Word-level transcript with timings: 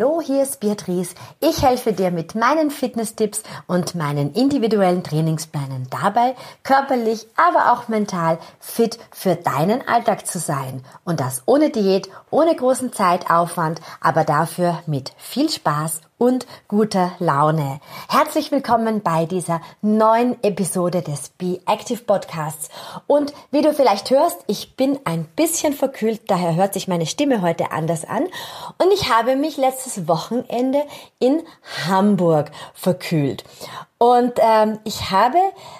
Hallo, 0.00 0.22
hier 0.22 0.42
ist 0.42 0.60
Beatrice. 0.60 1.14
Ich 1.40 1.62
helfe 1.62 1.92
dir 1.92 2.10
mit 2.10 2.34
meinen 2.34 2.70
Fitness-Tipps 2.70 3.42
und 3.66 3.94
meinen 3.94 4.32
individuellen 4.32 5.04
Trainingsplänen 5.04 5.88
dabei, 5.90 6.36
körperlich, 6.62 7.26
aber 7.36 7.70
auch 7.70 7.88
mental 7.88 8.38
fit 8.60 8.98
für 9.12 9.36
deinen 9.36 9.86
Alltag 9.86 10.26
zu 10.26 10.38
sein. 10.38 10.82
Und 11.04 11.20
das 11.20 11.42
ohne 11.44 11.68
Diät, 11.68 12.08
ohne 12.30 12.56
großen 12.56 12.94
Zeitaufwand, 12.94 13.82
aber 14.00 14.24
dafür 14.24 14.78
mit 14.86 15.12
viel 15.18 15.50
Spaß 15.50 16.00
und 16.20 16.46
guter 16.68 17.12
Laune. 17.18 17.80
Herzlich 18.06 18.52
willkommen 18.52 19.00
bei 19.00 19.24
dieser 19.24 19.62
neuen 19.80 20.36
Episode 20.44 21.00
des 21.00 21.30
Be 21.30 21.60
Active 21.66 22.02
Podcasts. 22.02 22.68
Und 23.06 23.32
wie 23.50 23.62
du 23.62 23.72
vielleicht 23.72 24.10
hörst, 24.10 24.36
ich 24.46 24.76
bin 24.76 24.98
ein 25.04 25.24
bisschen 25.24 25.72
verkühlt, 25.72 26.30
daher 26.30 26.56
hört 26.56 26.74
sich 26.74 26.88
meine 26.88 27.06
Stimme 27.06 27.40
heute 27.40 27.72
anders 27.72 28.04
an. 28.04 28.24
Und 28.76 28.92
ich 28.92 29.10
habe 29.10 29.34
mich 29.34 29.56
letztes 29.56 30.06
Wochenende 30.08 30.82
in 31.20 31.42
Hamburg 31.88 32.50
verkühlt. 32.74 33.44
Und 34.02 34.32
ähm, 34.40 34.78
ich 34.84 35.10
habe 35.10 35.36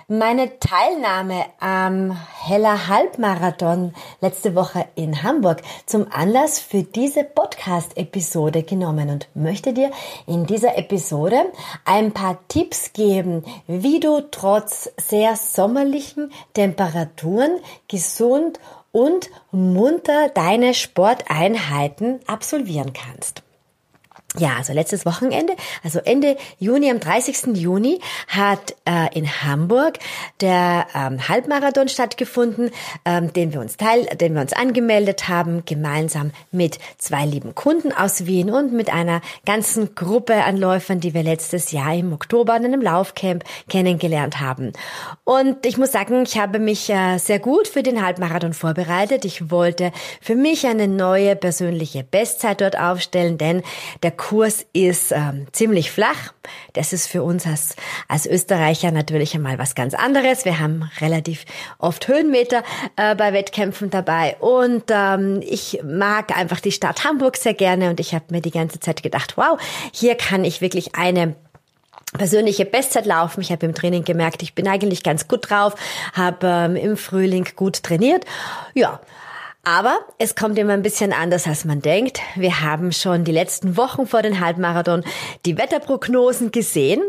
meine 0.06 0.58
Teilnahme 0.58 1.46
am 1.58 2.14
Heller 2.42 2.86
Halbmarathon 2.86 3.94
letzte 4.20 4.54
Woche 4.54 4.84
in 4.94 5.22
Hamburg 5.22 5.62
zum 5.86 6.06
Anlass 6.12 6.60
für 6.60 6.82
diese 6.82 7.24
Podcast-Episode 7.24 8.62
genommen 8.62 9.08
und 9.08 9.28
möchte 9.32 9.72
dir 9.72 9.90
in 10.26 10.44
dieser 10.44 10.76
Episode 10.76 11.46
ein 11.86 12.12
paar 12.12 12.46
Tipps 12.48 12.92
geben, 12.92 13.42
wie 13.66 14.00
du 14.00 14.20
trotz 14.30 14.92
sehr 14.98 15.34
sommerlichen 15.34 16.30
Temperaturen 16.52 17.58
gesund 17.88 18.60
und 18.92 19.30
munter 19.50 20.28
deine 20.28 20.74
Sporteinheiten 20.74 22.20
absolvieren 22.26 22.92
kannst. 22.92 23.42
Ja, 24.38 24.50
also 24.58 24.72
letztes 24.72 25.04
Wochenende, 25.06 25.56
also 25.82 25.98
Ende 25.98 26.36
Juni, 26.60 26.88
am 26.88 27.00
30. 27.00 27.56
Juni 27.56 28.00
hat 28.28 28.76
äh, 28.84 29.12
in 29.12 29.28
Hamburg 29.42 29.98
der 30.40 30.86
ähm, 30.94 31.28
Halbmarathon 31.28 31.88
stattgefunden, 31.88 32.70
ähm, 33.04 33.32
den 33.32 33.52
wir 33.52 33.60
uns 33.60 33.76
teil, 33.76 34.04
den 34.20 34.34
wir 34.34 34.40
uns 34.40 34.52
angemeldet 34.52 35.26
haben, 35.28 35.64
gemeinsam 35.64 36.30
mit 36.52 36.78
zwei 36.96 37.26
lieben 37.26 37.56
Kunden 37.56 37.92
aus 37.92 38.24
Wien 38.26 38.50
und 38.50 38.72
mit 38.72 38.88
einer 38.88 39.20
ganzen 39.46 39.96
Gruppe 39.96 40.44
an 40.44 40.56
Läufern, 40.56 41.00
die 41.00 41.12
wir 41.12 41.24
letztes 41.24 41.72
Jahr 41.72 41.96
im 41.96 42.12
Oktober 42.12 42.52
an 42.52 42.64
einem 42.64 42.82
Laufcamp 42.82 43.42
kennengelernt 43.68 44.38
haben. 44.38 44.72
Und 45.24 45.66
ich 45.66 45.76
muss 45.76 45.90
sagen, 45.90 46.22
ich 46.22 46.38
habe 46.38 46.60
mich 46.60 46.88
äh, 46.88 47.18
sehr 47.18 47.40
gut 47.40 47.66
für 47.66 47.82
den 47.82 48.00
Halbmarathon 48.00 48.52
vorbereitet. 48.52 49.24
Ich 49.24 49.50
wollte 49.50 49.90
für 50.20 50.36
mich 50.36 50.68
eine 50.68 50.86
neue 50.86 51.34
persönliche 51.34 52.04
Bestzeit 52.04 52.60
dort 52.60 52.78
aufstellen, 52.78 53.36
denn 53.36 53.64
der 54.04 54.19
Kurs 54.20 54.66
ist 54.74 55.12
ähm, 55.12 55.46
ziemlich 55.52 55.90
flach. 55.90 56.34
Das 56.74 56.92
ist 56.92 57.06
für 57.06 57.22
uns 57.22 57.46
als, 57.46 57.74
als 58.06 58.26
Österreicher 58.26 58.90
natürlich 58.90 59.34
einmal 59.34 59.58
was 59.58 59.74
ganz 59.74 59.94
anderes. 59.94 60.44
Wir 60.44 60.58
haben 60.58 60.90
relativ 61.00 61.46
oft 61.78 62.06
Höhenmeter 62.06 62.62
äh, 62.96 63.14
bei 63.14 63.32
Wettkämpfen 63.32 63.88
dabei 63.88 64.36
und 64.38 64.84
ähm, 64.90 65.40
ich 65.42 65.80
mag 65.82 66.36
einfach 66.36 66.60
die 66.60 66.70
Stadt 66.70 67.02
Hamburg 67.02 67.38
sehr 67.38 67.54
gerne 67.54 67.88
und 67.88 67.98
ich 67.98 68.14
habe 68.14 68.26
mir 68.28 68.42
die 68.42 68.50
ganze 68.50 68.78
Zeit 68.78 69.02
gedacht, 69.02 69.38
wow, 69.38 69.58
hier 69.90 70.16
kann 70.16 70.44
ich 70.44 70.60
wirklich 70.60 70.94
eine 70.96 71.34
persönliche 72.12 72.66
Bestzeit 72.66 73.06
laufen. 73.06 73.40
Ich 73.40 73.50
habe 73.50 73.64
im 73.64 73.74
Training 73.74 74.04
gemerkt, 74.04 74.42
ich 74.42 74.54
bin 74.54 74.68
eigentlich 74.68 75.02
ganz 75.02 75.28
gut 75.28 75.48
drauf, 75.48 75.74
habe 76.12 76.46
ähm, 76.46 76.76
im 76.76 76.98
Frühling 76.98 77.48
gut 77.56 77.82
trainiert. 77.82 78.26
Ja, 78.74 79.00
aber 79.62 79.98
es 80.18 80.36
kommt 80.36 80.58
immer 80.58 80.72
ein 80.72 80.82
bisschen 80.82 81.12
anders, 81.12 81.46
als 81.46 81.66
man 81.66 81.82
denkt. 81.82 82.20
Wir 82.34 82.62
haben 82.62 82.92
schon 82.92 83.24
die 83.24 83.32
letzten 83.32 83.76
Wochen 83.76 84.06
vor 84.06 84.22
den 84.22 84.40
Halbmarathon 84.40 85.04
die 85.44 85.58
Wetterprognosen 85.58 86.50
gesehen 86.50 87.02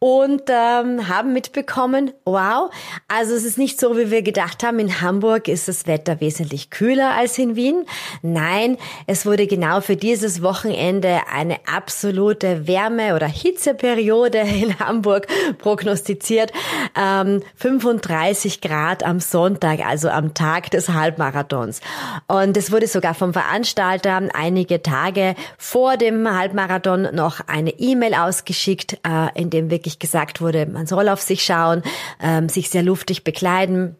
und 0.00 0.42
ähm, 0.48 1.08
haben 1.08 1.32
mitbekommen, 1.32 2.10
wow, 2.24 2.70
also 3.06 3.34
es 3.34 3.44
ist 3.44 3.56
nicht 3.56 3.78
so, 3.78 3.96
wie 3.96 4.10
wir 4.10 4.22
gedacht 4.22 4.64
haben. 4.64 4.80
In 4.80 5.00
Hamburg 5.00 5.46
ist 5.46 5.68
das 5.68 5.86
Wetter 5.86 6.20
wesentlich 6.20 6.70
kühler 6.70 7.14
als 7.14 7.38
in 7.38 7.54
Wien. 7.54 7.84
Nein, 8.20 8.78
es 9.06 9.24
wurde 9.24 9.46
genau 9.46 9.80
für 9.80 9.96
dieses 9.96 10.42
Wochenende 10.42 11.20
eine 11.32 11.58
absolute 11.72 12.66
Wärme- 12.66 13.14
oder 13.14 13.28
Hitzeperiode 13.28 14.38
in 14.38 14.76
Hamburg 14.80 15.28
prognostiziert. 15.58 16.52
Ähm, 16.96 17.42
35 17.56 18.60
Grad 18.60 19.04
am 19.04 19.20
Sonntag, 19.20 19.86
also 19.86 20.08
am 20.08 20.34
Tag 20.34 20.70
des 20.72 20.88
Halbmarathons. 20.88 21.80
Und 22.26 22.56
es 22.56 22.72
wurde 22.72 22.86
sogar 22.86 23.14
vom 23.14 23.32
Veranstalter 23.32 24.20
einige 24.34 24.82
Tage 24.82 25.34
vor 25.58 25.96
dem 25.96 26.28
Halbmarathon 26.28 27.08
noch 27.14 27.40
eine 27.46 27.70
E-Mail 27.78 28.14
ausgeschickt, 28.14 28.98
äh, 29.06 29.40
in 29.40 29.50
dem 29.50 29.70
wirklich 29.70 29.98
gesagt 29.98 30.40
wurde, 30.40 30.66
man 30.66 30.86
soll 30.86 31.08
auf 31.08 31.20
sich 31.20 31.44
schauen, 31.44 31.82
ähm, 32.20 32.48
sich 32.48 32.70
sehr 32.70 32.82
luftig 32.82 33.24
bekleiden. 33.24 33.96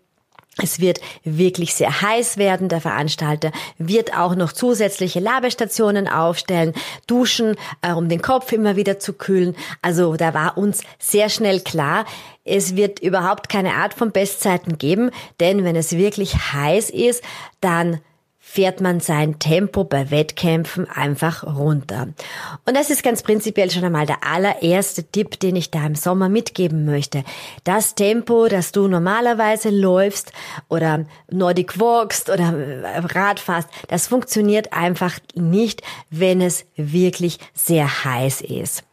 Es 0.58 0.80
wird 0.80 1.00
wirklich 1.24 1.72
sehr 1.72 2.02
heiß 2.02 2.36
werden. 2.36 2.68
Der 2.68 2.82
Veranstalter 2.82 3.52
wird 3.78 4.14
auch 4.16 4.34
noch 4.34 4.52
zusätzliche 4.52 5.18
Labestationen 5.18 6.08
aufstellen, 6.08 6.74
duschen, 7.06 7.56
äh, 7.80 7.92
um 7.92 8.10
den 8.10 8.20
Kopf 8.20 8.52
immer 8.52 8.76
wieder 8.76 8.98
zu 8.98 9.14
kühlen. 9.14 9.56
Also 9.80 10.16
da 10.16 10.34
war 10.34 10.58
uns 10.58 10.82
sehr 10.98 11.30
schnell 11.30 11.60
klar, 11.60 12.04
es 12.44 12.76
wird 12.76 12.98
überhaupt 12.98 13.48
keine 13.48 13.74
Art 13.74 13.94
von 13.94 14.10
Bestzeiten 14.10 14.76
geben, 14.76 15.10
denn 15.41 15.64
wenn 15.64 15.76
es 15.76 15.96
wirklich 15.96 16.34
heiß 16.34 16.91
ist, 16.91 17.22
dann 17.60 18.00
fährt 18.52 18.82
man 18.82 19.00
sein 19.00 19.38
Tempo 19.38 19.82
bei 19.82 20.10
Wettkämpfen 20.10 20.86
einfach 20.86 21.42
runter. 21.42 22.08
Und 22.66 22.76
das 22.76 22.90
ist 22.90 23.02
ganz 23.02 23.22
prinzipiell 23.22 23.70
schon 23.70 23.82
einmal 23.82 24.04
der 24.04 24.24
allererste 24.30 25.04
Tipp, 25.04 25.40
den 25.40 25.56
ich 25.56 25.70
da 25.70 25.86
im 25.86 25.94
Sommer 25.94 26.28
mitgeben 26.28 26.84
möchte. 26.84 27.24
Das 27.64 27.94
Tempo, 27.94 28.48
das 28.48 28.70
du 28.70 28.88
normalerweise 28.88 29.70
läufst 29.70 30.32
oder 30.68 31.06
Nordic 31.30 31.80
walkst 31.80 32.28
oder 32.28 32.52
Rad 33.14 33.41
fährst, 33.41 33.70
das 33.88 34.06
funktioniert 34.06 34.74
einfach 34.74 35.18
nicht, 35.34 35.80
wenn 36.10 36.42
es 36.42 36.66
wirklich 36.76 37.38
sehr 37.54 38.04
heiß 38.04 38.42
ist. 38.42 38.84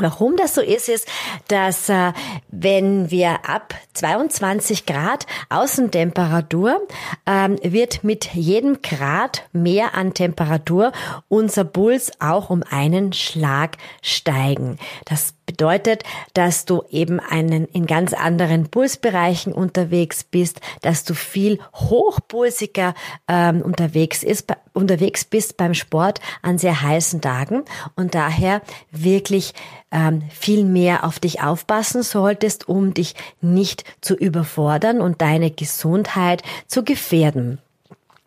Warum 0.00 0.36
das 0.36 0.54
so 0.54 0.60
ist, 0.60 0.88
ist, 0.88 1.06
dass 1.48 1.88
äh, 1.88 2.12
wenn 2.48 3.10
wir 3.10 3.48
ab 3.48 3.74
22 3.94 4.86
Grad 4.86 5.26
Außentemperatur 5.48 6.80
ähm, 7.26 7.58
wird 7.62 8.02
mit 8.04 8.32
jedem 8.34 8.82
Grad 8.82 9.44
mehr 9.52 9.94
an 9.94 10.14
Temperatur 10.14 10.92
unser 11.28 11.64
Puls 11.64 12.12
auch 12.20 12.50
um 12.50 12.62
einen 12.68 13.12
Schlag 13.12 13.76
steigen. 14.02 14.78
Das 15.04 15.34
bedeutet, 15.50 16.04
dass 16.32 16.64
du 16.64 16.84
eben 16.90 17.18
einen 17.18 17.66
in 17.66 17.86
ganz 17.86 18.12
anderen 18.12 18.68
Pulsbereichen 18.68 19.52
unterwegs 19.52 20.22
bist, 20.22 20.60
dass 20.82 21.04
du 21.04 21.14
viel 21.14 21.58
hochpulsiger 21.74 22.94
ähm, 23.26 23.60
unterwegs 23.62 24.22
ist, 24.22 24.52
unterwegs 24.72 25.24
bist 25.24 25.56
beim 25.56 25.74
Sport 25.74 26.20
an 26.42 26.58
sehr 26.58 26.80
heißen 26.80 27.20
Tagen 27.20 27.64
und 27.96 28.14
daher 28.14 28.62
wirklich 28.92 29.52
ähm, 29.90 30.22
viel 30.30 30.64
mehr 30.64 31.04
auf 31.04 31.18
dich 31.18 31.42
aufpassen 31.42 32.02
solltest, 32.02 32.68
um 32.68 32.94
dich 32.94 33.14
nicht 33.40 33.84
zu 34.00 34.14
überfordern 34.14 35.00
und 35.00 35.20
deine 35.20 35.50
Gesundheit 35.50 36.42
zu 36.66 36.84
gefährden. 36.84 37.58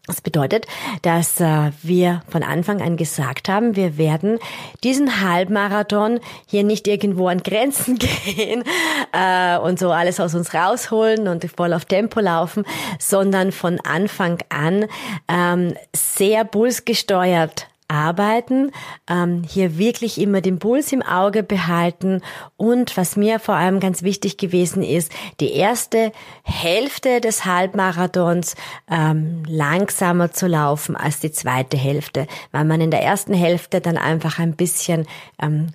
Das 0.05 0.19
bedeutet, 0.19 0.67
dass 1.01 1.39
äh, 1.39 1.71
wir 1.81 2.23
von 2.27 2.43
Anfang 2.43 2.81
an 2.81 2.97
gesagt 2.97 3.47
haben, 3.47 3.77
wir 3.77 3.97
werden 3.97 4.37
diesen 4.83 5.21
Halbmarathon 5.21 6.19
hier 6.45 6.65
nicht 6.65 6.89
irgendwo 6.89 7.29
an 7.29 7.41
Grenzen 7.41 7.97
gehen 8.25 8.65
äh, 9.13 9.57
und 9.59 9.79
so 9.79 9.91
alles 9.91 10.19
aus 10.19 10.35
uns 10.35 10.53
rausholen 10.53 11.29
und 11.29 11.49
voll 11.55 11.71
auf 11.71 11.85
Tempo 11.85 12.19
laufen, 12.19 12.65
sondern 12.99 13.53
von 13.53 13.79
Anfang 13.79 14.39
an 14.49 14.87
ähm, 15.29 15.73
sehr 15.95 16.43
pulsgesteuert 16.43 17.67
arbeiten, 17.93 18.71
ähm, 19.07 19.43
hier 19.47 19.77
wirklich 19.77 20.19
immer 20.19 20.41
den 20.41 20.59
Puls 20.59 20.91
im 20.91 21.03
Auge 21.03 21.43
behalten 21.43 22.21
und 22.57 22.97
was 22.97 23.15
mir 23.15 23.39
vor 23.39 23.55
allem 23.55 23.79
ganz 23.79 24.01
wichtig 24.01 24.37
gewesen 24.37 24.83
ist, 24.83 25.11
die 25.39 25.53
erste 25.53 26.11
Hälfte 26.43 27.21
des 27.21 27.45
Halbmarathons 27.45 28.55
ähm, 28.89 29.43
langsamer 29.47 30.31
zu 30.31 30.47
laufen 30.47 30.95
als 30.95 31.19
die 31.19 31.31
zweite 31.31 31.77
Hälfte, 31.77 32.27
weil 32.51 32.65
man 32.65 32.81
in 32.81 32.91
der 32.91 33.03
ersten 33.03 33.33
Hälfte 33.33 33.79
dann 33.79 33.97
einfach 33.97 34.39
ein 34.39 34.55
bisschen 34.55 35.05
ähm, 35.41 35.67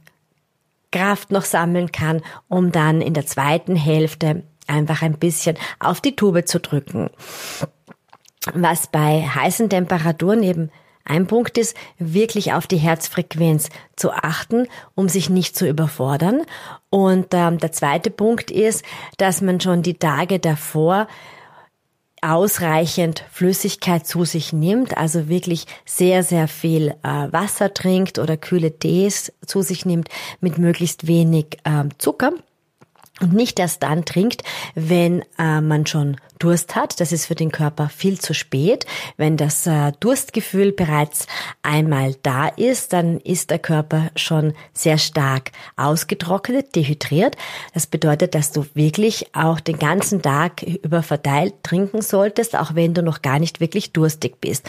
Kraft 0.90 1.30
noch 1.30 1.44
sammeln 1.44 1.92
kann, 1.92 2.22
um 2.48 2.72
dann 2.72 3.00
in 3.00 3.14
der 3.14 3.26
zweiten 3.26 3.76
Hälfte 3.76 4.42
einfach 4.66 5.02
ein 5.02 5.18
bisschen 5.18 5.56
auf 5.78 6.00
die 6.00 6.16
Tube 6.16 6.46
zu 6.46 6.60
drücken. 6.60 7.10
Was 8.54 8.86
bei 8.86 9.22
heißen 9.22 9.68
Temperaturen 9.68 10.42
eben 10.42 10.70
ein 11.08 11.26
Punkt 11.26 11.58
ist, 11.58 11.76
wirklich 11.98 12.52
auf 12.52 12.66
die 12.66 12.76
Herzfrequenz 12.76 13.68
zu 13.96 14.12
achten, 14.12 14.66
um 14.94 15.08
sich 15.08 15.30
nicht 15.30 15.56
zu 15.56 15.66
überfordern. 15.68 16.42
Und 16.90 17.28
ähm, 17.32 17.58
der 17.58 17.72
zweite 17.72 18.10
Punkt 18.10 18.50
ist, 18.50 18.84
dass 19.16 19.40
man 19.40 19.60
schon 19.60 19.82
die 19.82 19.98
Tage 19.98 20.38
davor 20.38 21.08
ausreichend 22.20 23.24
Flüssigkeit 23.30 24.06
zu 24.06 24.24
sich 24.24 24.52
nimmt, 24.52 24.96
also 24.96 25.28
wirklich 25.28 25.66
sehr, 25.84 26.22
sehr 26.22 26.48
viel 26.48 26.94
äh, 27.02 27.32
Wasser 27.32 27.72
trinkt 27.72 28.18
oder 28.18 28.36
kühle 28.36 28.78
Tees 28.78 29.32
zu 29.46 29.62
sich 29.62 29.86
nimmt 29.86 30.08
mit 30.40 30.58
möglichst 30.58 31.06
wenig 31.06 31.58
äh, 31.64 31.84
Zucker 31.98 32.32
und 33.20 33.32
nicht 33.32 33.58
erst 33.58 33.82
dann 33.82 34.04
trinkt, 34.04 34.42
wenn 34.74 35.22
äh, 35.38 35.60
man 35.60 35.86
schon 35.86 36.16
Durst 36.38 36.76
hat. 36.76 37.00
Das 37.00 37.12
ist 37.12 37.26
für 37.26 37.34
den 37.34 37.50
Körper 37.50 37.88
viel 37.88 38.20
zu 38.20 38.32
spät. 38.32 38.86
Wenn 39.16 39.36
das 39.36 39.66
äh, 39.66 39.92
Durstgefühl 40.00 40.72
bereits 40.72 41.26
einmal 41.62 42.14
da 42.22 42.46
ist, 42.48 42.92
dann 42.92 43.18
ist 43.18 43.50
der 43.50 43.58
Körper 43.58 44.10
schon 44.16 44.54
sehr 44.72 44.98
stark 44.98 45.50
ausgetrocknet, 45.76 46.76
dehydriert. 46.76 47.36
Das 47.74 47.86
bedeutet, 47.86 48.34
dass 48.34 48.52
du 48.52 48.66
wirklich 48.74 49.34
auch 49.34 49.60
den 49.60 49.78
ganzen 49.78 50.22
Tag 50.22 50.62
über 50.62 51.02
verteilt 51.02 51.54
trinken 51.62 52.02
solltest, 52.02 52.56
auch 52.56 52.74
wenn 52.74 52.94
du 52.94 53.02
noch 53.02 53.22
gar 53.22 53.38
nicht 53.38 53.60
wirklich 53.60 53.92
durstig 53.92 54.40
bist. 54.40 54.68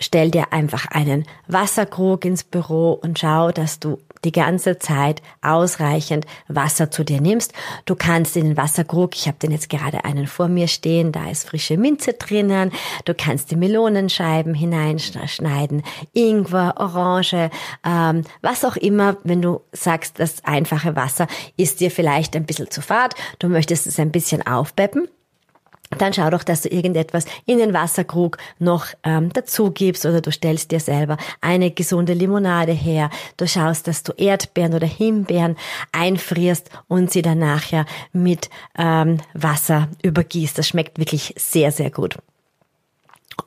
Stell 0.00 0.30
dir 0.30 0.52
einfach 0.52 0.86
einen 0.90 1.24
Wasserkrug 1.46 2.24
ins 2.24 2.44
Büro 2.44 2.92
und 2.92 3.18
schau, 3.18 3.50
dass 3.50 3.80
du 3.80 3.98
die 4.24 4.32
ganze 4.32 4.78
Zeit 4.78 5.22
ausreichend 5.42 6.26
Wasser 6.48 6.90
zu 6.90 7.04
dir 7.04 7.20
nimmst. 7.20 7.52
Du 7.84 7.94
kannst 7.94 8.36
in 8.36 8.44
den 8.44 8.56
Wasserkrug, 8.56 9.14
ich 9.14 9.26
habe 9.26 9.38
den 9.38 9.50
jetzt 9.50 9.68
gerade 9.68 10.04
einen 10.04 10.26
vor 10.26 10.48
mir 10.48 10.68
stehen, 10.68 11.12
da 11.12 11.30
ist 11.30 11.48
frische 11.48 11.76
Minze 11.76 12.14
drinnen. 12.14 12.72
Du 13.04 13.14
kannst 13.14 13.50
die 13.50 13.56
Melonenscheiben 13.56 14.54
hineinschneiden, 14.54 15.82
Ingwer, 16.12 16.74
Orange, 16.78 17.50
ähm, 17.84 18.22
was 18.42 18.64
auch 18.64 18.76
immer. 18.76 19.16
Wenn 19.24 19.42
du 19.42 19.60
sagst, 19.72 20.18
das 20.18 20.44
einfache 20.44 20.96
Wasser 20.96 21.26
ist 21.56 21.80
dir 21.80 21.90
vielleicht 21.90 22.36
ein 22.36 22.46
bisschen 22.46 22.70
zu 22.70 22.82
fad, 22.82 23.14
du 23.38 23.48
möchtest 23.48 23.86
es 23.86 23.98
ein 23.98 24.10
bisschen 24.10 24.46
aufpeppen, 24.46 25.08
dann 25.96 26.12
schau 26.12 26.28
doch, 26.28 26.42
dass 26.42 26.62
du 26.62 26.68
irgendetwas 26.68 27.24
in 27.46 27.58
den 27.58 27.72
Wasserkrug 27.72 28.36
noch 28.58 28.86
ähm, 29.04 29.32
dazu 29.32 29.70
gibst 29.70 30.04
oder 30.04 30.20
du 30.20 30.30
stellst 30.30 30.70
dir 30.70 30.80
selber 30.80 31.16
eine 31.40 31.70
gesunde 31.70 32.12
Limonade 32.12 32.72
her. 32.72 33.10
Du 33.38 33.46
schaust, 33.46 33.86
dass 33.88 34.02
du 34.02 34.12
Erdbeeren 34.12 34.74
oder 34.74 34.86
Himbeeren 34.86 35.56
einfrierst 35.92 36.70
und 36.88 37.10
sie 37.10 37.22
dann 37.22 37.38
nachher 37.38 37.86
mit 38.12 38.50
ähm, 38.76 39.18
Wasser 39.32 39.88
übergießt. 40.02 40.58
Das 40.58 40.68
schmeckt 40.68 40.98
wirklich 40.98 41.34
sehr, 41.38 41.72
sehr 41.72 41.90
gut. 41.90 42.16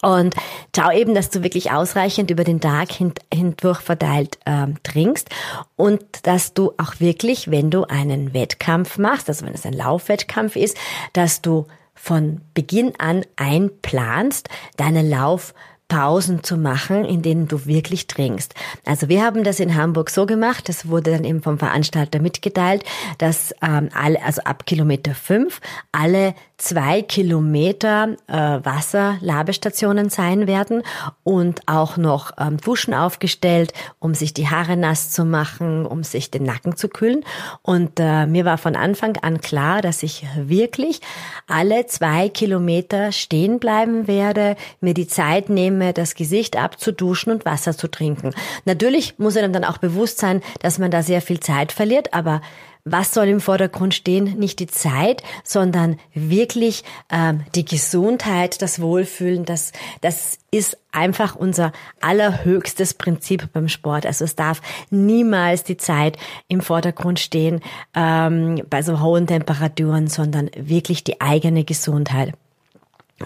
Und 0.01 0.35
schau 0.75 0.89
eben, 0.91 1.13
dass 1.13 1.29
du 1.29 1.43
wirklich 1.43 1.71
ausreichend 1.71 2.31
über 2.31 2.43
den 2.43 2.61
Tag 2.61 2.89
hindurch 3.31 3.81
verteilt 3.81 4.39
ähm, 4.45 4.75
trinkst 4.83 5.29
und 5.75 6.01
dass 6.23 6.53
du 6.53 6.71
auch 6.77 6.99
wirklich, 6.99 7.51
wenn 7.51 7.69
du 7.69 7.83
einen 7.83 8.33
Wettkampf 8.33 8.97
machst, 8.97 9.29
also 9.29 9.45
wenn 9.45 9.53
es 9.53 9.65
ein 9.65 9.73
Laufwettkampf 9.73 10.55
ist, 10.55 10.77
dass 11.13 11.41
du 11.41 11.67
von 12.01 12.41
Beginn 12.55 12.93
an 12.97 13.23
einplanst, 13.35 14.49
deine 14.75 15.03
Lauf 15.03 15.53
Pausen 15.91 16.41
zu 16.41 16.55
machen, 16.55 17.03
in 17.03 17.21
denen 17.21 17.49
du 17.49 17.65
wirklich 17.65 18.07
trinkst. 18.07 18.55
Also 18.85 19.09
wir 19.09 19.25
haben 19.25 19.43
das 19.43 19.59
in 19.59 19.75
Hamburg 19.75 20.09
so 20.09 20.25
gemacht, 20.25 20.69
das 20.69 20.87
wurde 20.87 21.11
dann 21.11 21.25
eben 21.25 21.43
vom 21.43 21.59
Veranstalter 21.59 22.21
mitgeteilt, 22.21 22.85
dass 23.17 23.53
ähm, 23.61 23.89
alle, 23.93 24.23
also 24.23 24.41
ab 24.43 24.65
Kilometer 24.65 25.13
fünf 25.13 25.59
alle 25.91 26.33
zwei 26.61 27.01
Kilometer 27.01 28.15
äh, 28.27 28.33
Wasserlabestationen 28.33 30.09
sein 30.09 30.47
werden 30.47 30.83
und 31.23 31.61
auch 31.65 31.97
noch 31.97 32.31
ähm, 32.37 32.57
Duschen 32.57 32.93
aufgestellt, 32.93 33.73
um 33.99 34.13
sich 34.13 34.33
die 34.33 34.47
Haare 34.47 34.77
nass 34.77 35.09
zu 35.09 35.25
machen, 35.25 35.85
um 35.85 36.03
sich 36.03 36.29
den 36.31 36.43
Nacken 36.43 36.77
zu 36.77 36.87
kühlen. 36.87 37.25
Und 37.63 37.99
äh, 37.99 38.27
mir 38.27 38.45
war 38.45 38.59
von 38.59 38.75
Anfang 38.75 39.17
an 39.17 39.41
klar, 39.41 39.81
dass 39.81 40.03
ich 40.03 40.25
wirklich 40.37 41.01
alle 41.47 41.87
zwei 41.87 42.29
Kilometer 42.29 43.11
stehen 43.11 43.59
bleiben 43.59 44.07
werde, 44.07 44.55
mir 44.79 44.93
die 44.93 45.07
Zeit 45.07 45.49
nehme, 45.81 45.93
das 45.93 46.15
Gesicht 46.15 46.57
abzuduschen 46.57 47.31
und 47.31 47.45
Wasser 47.45 47.75
zu 47.75 47.89
trinken. 47.89 48.33
Natürlich 48.65 49.17
muss 49.17 49.37
einem 49.37 49.53
dann 49.53 49.65
auch 49.65 49.77
bewusst 49.77 50.19
sein, 50.19 50.41
dass 50.61 50.79
man 50.79 50.91
da 50.91 51.03
sehr 51.03 51.21
viel 51.21 51.39
Zeit 51.39 51.71
verliert, 51.71 52.13
aber 52.13 52.41
was 52.83 53.13
soll 53.13 53.27
im 53.27 53.41
Vordergrund 53.41 53.93
stehen? 53.93 54.39
Nicht 54.39 54.57
die 54.59 54.65
Zeit, 54.65 55.21
sondern 55.43 55.99
wirklich 56.15 56.83
ähm, 57.11 57.41
die 57.53 57.63
Gesundheit, 57.63 58.59
das 58.63 58.81
Wohlfühlen. 58.81 59.45
Das, 59.45 59.71
das 60.01 60.39
ist 60.49 60.79
einfach 60.91 61.35
unser 61.35 61.73
allerhöchstes 61.99 62.95
Prinzip 62.95 63.53
beim 63.53 63.67
Sport. 63.67 64.07
Also 64.07 64.25
es 64.25 64.35
darf 64.35 64.63
niemals 64.89 65.63
die 65.63 65.77
Zeit 65.77 66.17
im 66.47 66.61
Vordergrund 66.61 67.19
stehen 67.19 67.61
ähm, 67.93 68.63
bei 68.67 68.81
so 68.81 68.99
hohen 68.99 69.27
Temperaturen, 69.27 70.07
sondern 70.07 70.49
wirklich 70.57 71.03
die 71.03 71.21
eigene 71.21 71.63
Gesundheit. 71.63 72.33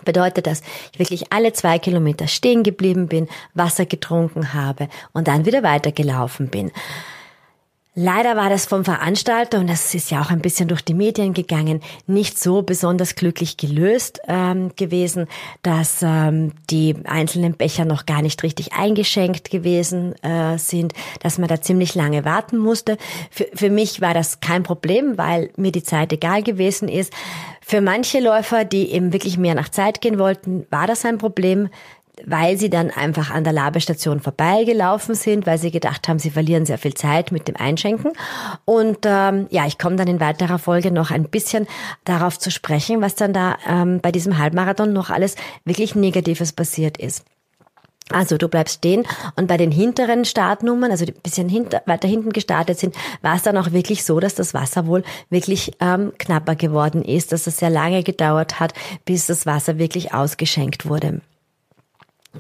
Bedeutet, 0.03 0.47
dass 0.47 0.61
ich 0.91 0.99
wirklich 0.99 1.31
alle 1.31 1.53
zwei 1.53 1.79
Kilometer 1.79 2.27
stehen 2.27 2.63
geblieben 2.63 3.07
bin, 3.07 3.27
Wasser 3.53 3.85
getrunken 3.85 4.53
habe 4.53 4.89
und 5.13 5.27
dann 5.27 5.45
wieder 5.45 5.63
weitergelaufen 5.63 6.49
bin. 6.49 6.71
Leider 7.97 8.35
war 8.35 8.49
das 8.49 8.65
vom 8.65 8.83
Veranstalter, 8.83 9.57
und 9.57 9.69
das 9.69 9.95
ist 9.95 10.11
ja 10.11 10.21
auch 10.21 10.29
ein 10.29 10.41
bisschen 10.41 10.67
durch 10.67 10.81
die 10.81 10.93
Medien 10.93 11.33
gegangen, 11.33 11.81
nicht 12.07 12.37
so 12.37 12.61
besonders 12.61 13.15
glücklich 13.15 13.55
gelöst 13.55 14.19
ähm, 14.27 14.73
gewesen, 14.75 15.27
dass 15.63 16.01
ähm, 16.01 16.51
die 16.69 16.93
einzelnen 17.05 17.53
Becher 17.53 17.85
noch 17.85 18.05
gar 18.05 18.21
nicht 18.21 18.43
richtig 18.43 18.73
eingeschenkt 18.73 19.49
gewesen 19.49 20.13
äh, 20.23 20.57
sind, 20.57 20.93
dass 21.21 21.37
man 21.37 21.47
da 21.47 21.61
ziemlich 21.61 21.95
lange 21.95 22.25
warten 22.25 22.57
musste. 22.57 22.97
Für, 23.31 23.47
für 23.53 23.69
mich 23.69 24.01
war 24.01 24.13
das 24.13 24.41
kein 24.41 24.63
Problem, 24.63 25.17
weil 25.17 25.51
mir 25.55 25.71
die 25.71 25.83
Zeit 25.83 26.11
egal 26.11 26.43
gewesen 26.43 26.89
ist. 26.89 27.13
Für 27.61 27.79
manche 27.79 28.19
Läufer, 28.19 28.65
die 28.65 28.91
eben 28.91 29.13
wirklich 29.13 29.37
mehr 29.37 29.55
nach 29.55 29.69
Zeit 29.69 30.01
gehen 30.01 30.19
wollten, 30.19 30.67
war 30.69 30.85
das 30.85 31.05
ein 31.05 31.17
Problem 31.17 31.69
weil 32.25 32.57
sie 32.57 32.69
dann 32.69 32.91
einfach 32.91 33.31
an 33.31 33.43
der 33.43 33.53
Labestation 33.53 34.19
vorbeigelaufen 34.19 35.15
sind, 35.15 35.45
weil 35.45 35.57
sie 35.57 35.71
gedacht 35.71 36.07
haben, 36.07 36.19
sie 36.19 36.29
verlieren 36.29 36.65
sehr 36.65 36.77
viel 36.77 36.93
Zeit 36.93 37.31
mit 37.31 37.47
dem 37.47 37.55
Einschenken. 37.55 38.13
Und 38.65 38.99
ähm, 39.05 39.47
ja, 39.49 39.65
ich 39.65 39.77
komme 39.77 39.95
dann 39.95 40.07
in 40.07 40.19
weiterer 40.19 40.59
Folge 40.59 40.91
noch 40.91 41.11
ein 41.11 41.25
bisschen 41.25 41.67
darauf 42.03 42.39
zu 42.39 42.51
sprechen, 42.51 43.01
was 43.01 43.15
dann 43.15 43.33
da 43.33 43.57
ähm, 43.67 43.99
bei 44.01 44.11
diesem 44.11 44.37
Halbmarathon 44.37 44.93
noch 44.93 45.09
alles 45.09 45.35
wirklich 45.65 45.95
Negatives 45.95 46.53
passiert 46.53 46.97
ist. 46.97 47.25
Also 48.11 48.37
du 48.37 48.47
bleibst 48.47 48.75
stehen 48.75 49.03
und 49.35 49.47
bei 49.47 49.57
den 49.57 49.71
hinteren 49.71 50.25
Startnummern, 50.25 50.91
also 50.91 51.05
die 51.05 51.11
bisschen 51.11 51.49
hinter, 51.49 51.81
weiter 51.87 52.07
hinten 52.07 52.33
gestartet 52.33 52.77
sind, 52.77 52.95
war 53.23 53.35
es 53.35 53.41
dann 53.41 53.57
auch 53.57 53.71
wirklich 53.71 54.03
so, 54.03 54.19
dass 54.19 54.35
das 54.35 54.53
Wasser 54.53 54.85
wohl 54.85 55.03
wirklich 55.31 55.71
ähm, 55.79 56.13
knapper 56.19 56.55
geworden 56.55 57.03
ist, 57.03 57.31
dass 57.31 57.47
es 57.47 57.57
sehr 57.57 57.71
lange 57.71 58.03
gedauert 58.03 58.59
hat, 58.59 58.75
bis 59.05 59.25
das 59.25 59.47
Wasser 59.47 59.79
wirklich 59.79 60.13
ausgeschenkt 60.13 60.87
wurde. 60.87 61.21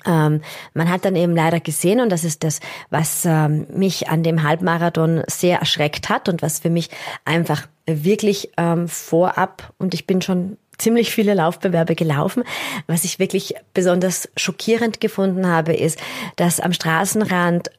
Ähm, 0.05 0.41
man 0.73 0.89
hat 0.89 1.05
dann 1.05 1.15
eben 1.15 1.35
leider 1.35 1.59
gesehen, 1.59 1.99
und 1.99 2.09
das 2.09 2.23
ist 2.23 2.43
das, 2.43 2.59
was 2.89 3.25
ähm, 3.25 3.67
mich 3.73 4.09
an 4.09 4.23
dem 4.23 4.43
Halbmarathon 4.43 5.23
sehr 5.27 5.59
erschreckt 5.59 6.09
hat 6.09 6.29
und 6.29 6.41
was 6.41 6.59
für 6.59 6.69
mich 6.69 6.89
einfach 7.23 7.67
wirklich 7.85 8.51
ähm, 8.57 8.87
vorab, 8.87 9.73
und 9.77 9.93
ich 9.93 10.07
bin 10.07 10.21
schon 10.21 10.57
ziemlich 10.77 11.11
viele 11.11 11.33
Laufbewerbe 11.33 11.95
gelaufen. 11.95 12.43
Was 12.85 13.05
ich 13.05 13.17
wirklich 13.17 13.55
besonders 13.73 14.29
schockierend 14.35 14.99
gefunden 14.99 15.47
habe, 15.47 15.73
ist, 15.73 15.97
dass 16.35 16.59
am 16.59 16.73
Straßenrand 16.73 17.71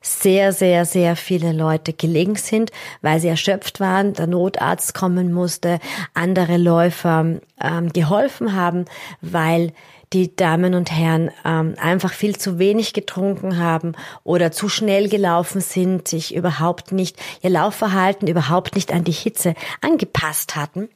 sehr, 0.00 0.52
sehr, 0.52 0.84
sehr 0.84 1.16
viele 1.16 1.52
Leute 1.52 1.92
gelegen 1.92 2.36
sind, 2.36 2.70
weil 3.02 3.18
sie 3.18 3.26
erschöpft 3.26 3.80
waren, 3.80 4.12
der 4.12 4.28
Notarzt 4.28 4.94
kommen 4.94 5.32
musste, 5.32 5.80
andere 6.12 6.56
Läufer 6.56 7.40
geholfen 7.92 8.54
haben, 8.54 8.84
weil 9.22 9.72
die 10.12 10.34
Damen 10.34 10.74
und 10.74 10.90
Herren 10.90 11.30
ähm, 11.44 11.74
einfach 11.78 12.12
viel 12.12 12.36
zu 12.36 12.58
wenig 12.58 12.92
getrunken 12.92 13.58
haben 13.58 13.92
oder 14.22 14.52
zu 14.52 14.68
schnell 14.68 15.08
gelaufen 15.08 15.60
sind, 15.60 16.08
sich 16.08 16.34
überhaupt 16.34 16.92
nicht, 16.92 17.16
ihr 17.42 17.50
Laufverhalten 17.50 18.28
überhaupt 18.28 18.74
nicht 18.74 18.92
an 18.92 19.04
die 19.04 19.12
Hitze 19.12 19.54
angepasst 19.80 20.56
hatten 20.56 20.88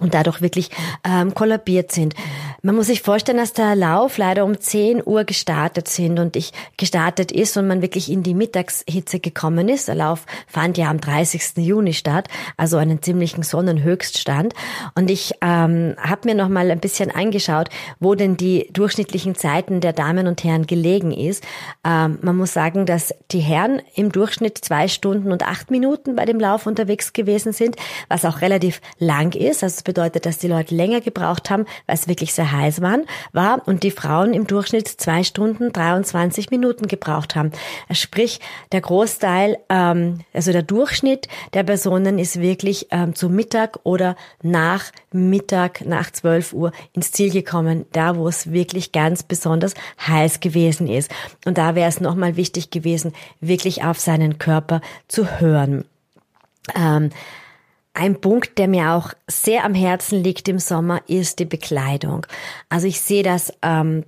und 0.00 0.14
dadurch 0.14 0.40
wirklich 0.40 0.70
ähm, 1.04 1.34
kollabiert 1.34 1.92
sind. 1.92 2.14
man 2.62 2.76
muss 2.76 2.86
sich 2.86 3.02
vorstellen, 3.02 3.38
dass 3.38 3.52
der 3.52 3.74
Lauf 3.74 4.18
leider 4.18 4.44
um 4.44 4.58
10 4.58 5.02
Uhr 5.04 5.24
gestartet 5.24 5.88
sind 5.88 6.18
und 6.18 6.36
ich 6.36 6.52
gestartet 6.76 7.32
ist 7.32 7.56
und 7.56 7.66
man 7.66 7.82
wirklich 7.82 8.10
in 8.10 8.22
die 8.22 8.34
Mittagshitze 8.34 9.20
gekommen 9.20 9.68
ist. 9.68 9.88
Der 9.88 9.94
Lauf 9.94 10.26
fand 10.46 10.78
ja 10.78 10.90
am 10.90 11.00
30. 11.00 11.56
Juni 11.56 11.94
statt, 11.94 12.28
also 12.56 12.76
einen 12.76 13.02
ziemlichen 13.02 13.42
Sonnenhöchststand. 13.42 14.54
Und 14.94 15.10
ich 15.10 15.34
ähm, 15.40 15.96
habe 15.98 16.28
mir 16.28 16.34
noch 16.34 16.48
mal 16.48 16.70
ein 16.70 16.80
bisschen 16.80 17.10
angeschaut, 17.10 17.68
wo 18.00 18.14
denn 18.14 18.36
die 18.36 18.68
durchschnittlichen 18.72 19.34
Zeiten 19.34 19.80
der 19.80 19.92
Damen 19.92 20.26
und 20.26 20.44
Herren 20.44 20.66
gelegen 20.66 21.12
ist. 21.12 21.44
Ähm, 21.84 22.18
man 22.22 22.36
muss 22.36 22.52
sagen, 22.52 22.86
dass 22.86 23.14
die 23.30 23.40
Herren 23.40 23.82
im 23.94 24.12
Durchschnitt 24.12 24.58
zwei 24.58 24.88
Stunden 24.88 25.32
und 25.32 25.42
acht 25.42 25.70
Minuten 25.70 26.16
bei 26.16 26.24
dem 26.24 26.38
Lauf 26.40 26.66
unterwegs 26.66 27.12
gewesen 27.12 27.52
sind, 27.52 27.76
was 28.08 28.24
auch 28.24 28.40
relativ 28.40 28.80
lang 28.98 29.34
ist. 29.34 29.62
Also 29.62 29.87
bedeutet, 29.88 30.26
dass 30.26 30.36
die 30.36 30.48
Leute 30.48 30.74
länger 30.74 31.00
gebraucht 31.00 31.48
haben, 31.48 31.64
weil 31.86 31.96
es 31.96 32.08
wirklich 32.08 32.34
sehr 32.34 32.52
heiß 32.52 32.82
waren, 32.82 33.06
war 33.32 33.66
und 33.66 33.82
die 33.84 33.90
Frauen 33.90 34.34
im 34.34 34.46
Durchschnitt 34.46 34.86
zwei 34.86 35.24
Stunden 35.24 35.72
23 35.72 36.50
Minuten 36.50 36.88
gebraucht 36.88 37.34
haben. 37.34 37.52
Sprich, 37.90 38.38
der 38.70 38.82
Großteil, 38.82 39.56
ähm, 39.70 40.20
also 40.34 40.52
der 40.52 40.62
Durchschnitt 40.62 41.26
der 41.54 41.62
Personen 41.62 42.18
ist 42.18 42.38
wirklich 42.38 42.88
ähm, 42.90 43.14
zu 43.14 43.30
Mittag 43.30 43.80
oder 43.84 44.14
nach 44.42 44.84
Mittag, 45.10 45.86
nach 45.86 46.10
12 46.10 46.52
Uhr 46.52 46.72
ins 46.92 47.10
Ziel 47.10 47.30
gekommen, 47.30 47.86
da 47.92 48.14
wo 48.16 48.28
es 48.28 48.52
wirklich 48.52 48.92
ganz 48.92 49.22
besonders 49.22 49.72
heiß 50.06 50.40
gewesen 50.40 50.86
ist. 50.86 51.10
Und 51.46 51.56
da 51.56 51.74
wäre 51.74 51.88
es 51.88 52.02
nochmal 52.02 52.36
wichtig 52.36 52.68
gewesen, 52.68 53.14
wirklich 53.40 53.84
auf 53.84 53.98
seinen 53.98 54.36
Körper 54.36 54.82
zu 55.08 55.40
hören. 55.40 55.86
Ähm, 56.76 57.08
ein 57.98 58.20
Punkt, 58.20 58.58
der 58.58 58.68
mir 58.68 58.92
auch 58.92 59.12
sehr 59.26 59.64
am 59.64 59.74
Herzen 59.74 60.22
liegt 60.22 60.48
im 60.48 60.58
Sommer, 60.58 61.00
ist 61.08 61.40
die 61.40 61.44
Bekleidung. 61.44 62.26
Also 62.68 62.86
ich 62.86 63.00
sehe 63.00 63.22
das 63.22 63.52
ähm, 63.62 64.04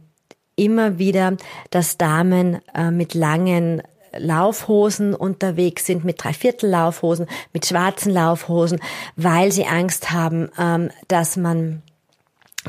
immer 0.57 0.99
wieder, 0.99 1.37
dass 1.71 1.99
Damen 1.99 2.61
äh, 2.75 2.91
mit 2.91 3.15
langen 3.15 3.83
Laufhosen 4.17 5.15
unterwegs 5.15 5.87
sind, 5.87 6.05
mit 6.05 6.23
Dreiviertellaufhosen, 6.23 7.27
mit 7.53 7.67
schwarzen 7.67 8.13
Laufhosen, 8.13 8.81
weil 9.17 9.53
sie 9.53 9.67
Angst 9.67 10.11
haben, 10.11 10.51
ähm, 10.59 10.91
dass 11.09 11.37
man 11.37 11.83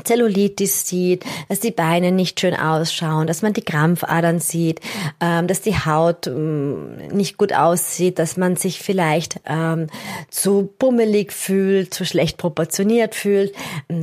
Zellulitis 0.04 0.88
sieht, 0.88 1.24
dass 1.50 1.60
die 1.60 1.70
Beine 1.70 2.12
nicht 2.12 2.40
schön 2.40 2.54
ausschauen, 2.54 3.26
dass 3.26 3.42
man 3.42 3.52
die 3.52 3.62
Krampfadern 3.62 4.40
sieht, 4.40 4.80
ähm, 5.20 5.46
dass 5.46 5.60
die 5.60 5.76
Haut 5.76 6.26
ähm, 6.26 6.96
nicht 7.12 7.36
gut 7.36 7.52
aussieht, 7.52 8.18
dass 8.18 8.38
man 8.38 8.56
sich 8.56 8.80
vielleicht 8.80 9.40
ähm, 9.46 9.88
zu 10.30 10.72
bummelig 10.78 11.30
fühlt, 11.32 11.92
zu 11.92 12.06
schlecht 12.06 12.38
proportioniert 12.38 13.14
fühlt, 13.14 13.54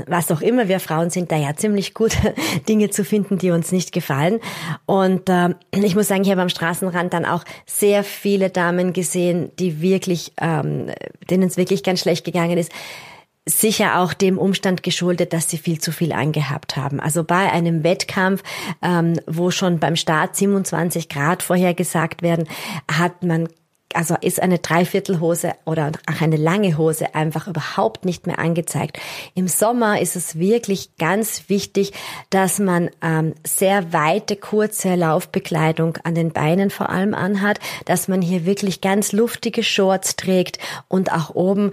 was 0.05 0.31
auch 0.31 0.41
immer. 0.41 0.67
Wir 0.67 0.79
Frauen 0.79 1.09
sind 1.09 1.31
da 1.31 1.37
ja 1.37 1.55
ziemlich 1.55 1.95
gut, 1.95 2.15
Dinge 2.69 2.91
zu 2.91 3.03
finden, 3.03 3.39
die 3.39 3.49
uns 3.49 3.71
nicht 3.71 3.91
gefallen. 3.91 4.39
Und 4.85 5.31
ich 5.71 5.95
muss 5.95 6.07
sagen, 6.07 6.23
ich 6.23 6.29
habe 6.29 6.41
am 6.41 6.49
Straßenrand 6.49 7.13
dann 7.13 7.25
auch 7.25 7.43
sehr 7.65 8.03
viele 8.03 8.49
Damen 8.49 8.93
gesehen, 8.93 9.51
die 9.59 9.81
wirklich, 9.81 10.33
denen 10.39 11.43
es 11.43 11.57
wirklich 11.57 11.83
ganz 11.83 12.01
schlecht 12.01 12.25
gegangen 12.25 12.57
ist 12.57 12.71
sicher 13.47 13.99
auch 13.99 14.13
dem 14.13 14.37
Umstand 14.37 14.83
geschuldet, 14.83 15.33
dass 15.33 15.49
sie 15.49 15.57
viel 15.57 15.79
zu 15.79 15.91
viel 15.91 16.11
angehabt 16.11 16.77
haben. 16.77 16.99
Also 16.99 17.23
bei 17.23 17.51
einem 17.51 17.83
Wettkampf, 17.83 18.43
ähm, 18.81 19.19
wo 19.25 19.51
schon 19.51 19.79
beim 19.79 19.95
Start 19.95 20.35
27 20.35 21.09
Grad 21.09 21.43
vorhergesagt 21.43 22.21
werden, 22.21 22.47
hat 22.91 23.23
man 23.23 23.49
also 23.93 24.15
ist 24.21 24.39
eine 24.41 24.59
Dreiviertelhose 24.59 25.53
oder 25.65 25.91
auch 26.05 26.21
eine 26.21 26.37
lange 26.37 26.77
Hose 26.77 27.15
einfach 27.15 27.47
überhaupt 27.47 28.05
nicht 28.05 28.27
mehr 28.27 28.37
angezeigt. 28.37 28.99
Im 29.33 29.47
Sommer 29.47 29.99
ist 29.99 30.15
es 30.15 30.37
wirklich 30.37 30.95
ganz 30.97 31.45
wichtig, 31.47 31.93
dass 32.29 32.59
man 32.59 32.91
ähm, 33.01 33.33
sehr 33.43 33.91
weite, 33.91 34.35
kurze 34.35 34.93
Laufbekleidung 34.93 35.97
an 36.03 36.13
den 36.13 36.31
Beinen 36.31 36.69
vor 36.69 36.89
allem 36.89 37.15
anhat, 37.15 37.59
dass 37.85 38.07
man 38.07 38.21
hier 38.21 38.45
wirklich 38.45 38.81
ganz 38.81 39.11
luftige 39.11 39.63
Shorts 39.63 40.15
trägt 40.15 40.59
und 40.87 41.11
auch 41.11 41.33
oben 41.33 41.71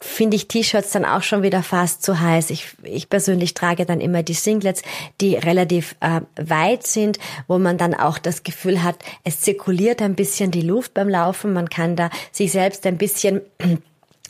finde 0.00 0.36
ich 0.36 0.48
T-Shirts 0.48 0.90
dann 0.90 1.04
auch 1.04 1.22
schon 1.22 1.42
wieder 1.42 1.62
fast 1.62 2.02
zu 2.02 2.20
heiß. 2.20 2.50
Ich, 2.50 2.68
ich 2.82 3.08
persönlich 3.08 3.54
trage 3.54 3.86
dann 3.86 4.00
immer 4.00 4.22
die 4.22 4.34
Singlets, 4.34 4.82
die 5.20 5.36
relativ 5.36 5.96
äh, 6.00 6.20
weit 6.36 6.86
sind, 6.86 7.18
wo 7.46 7.58
man 7.58 7.78
dann 7.78 7.94
auch 7.94 8.18
das 8.18 8.42
Gefühl 8.42 8.82
hat, 8.82 8.96
es 9.22 9.40
zirkuliert 9.40 10.02
ein 10.02 10.14
bisschen 10.14 10.50
die 10.50 10.60
Luft 10.60 10.94
beim 10.94 11.08
Laufen 11.08 11.23
laufen, 11.24 11.52
man 11.52 11.68
kann 11.68 11.96
da 11.96 12.10
sich 12.32 12.52
selbst 12.52 12.86
ein 12.86 12.98
bisschen 12.98 13.40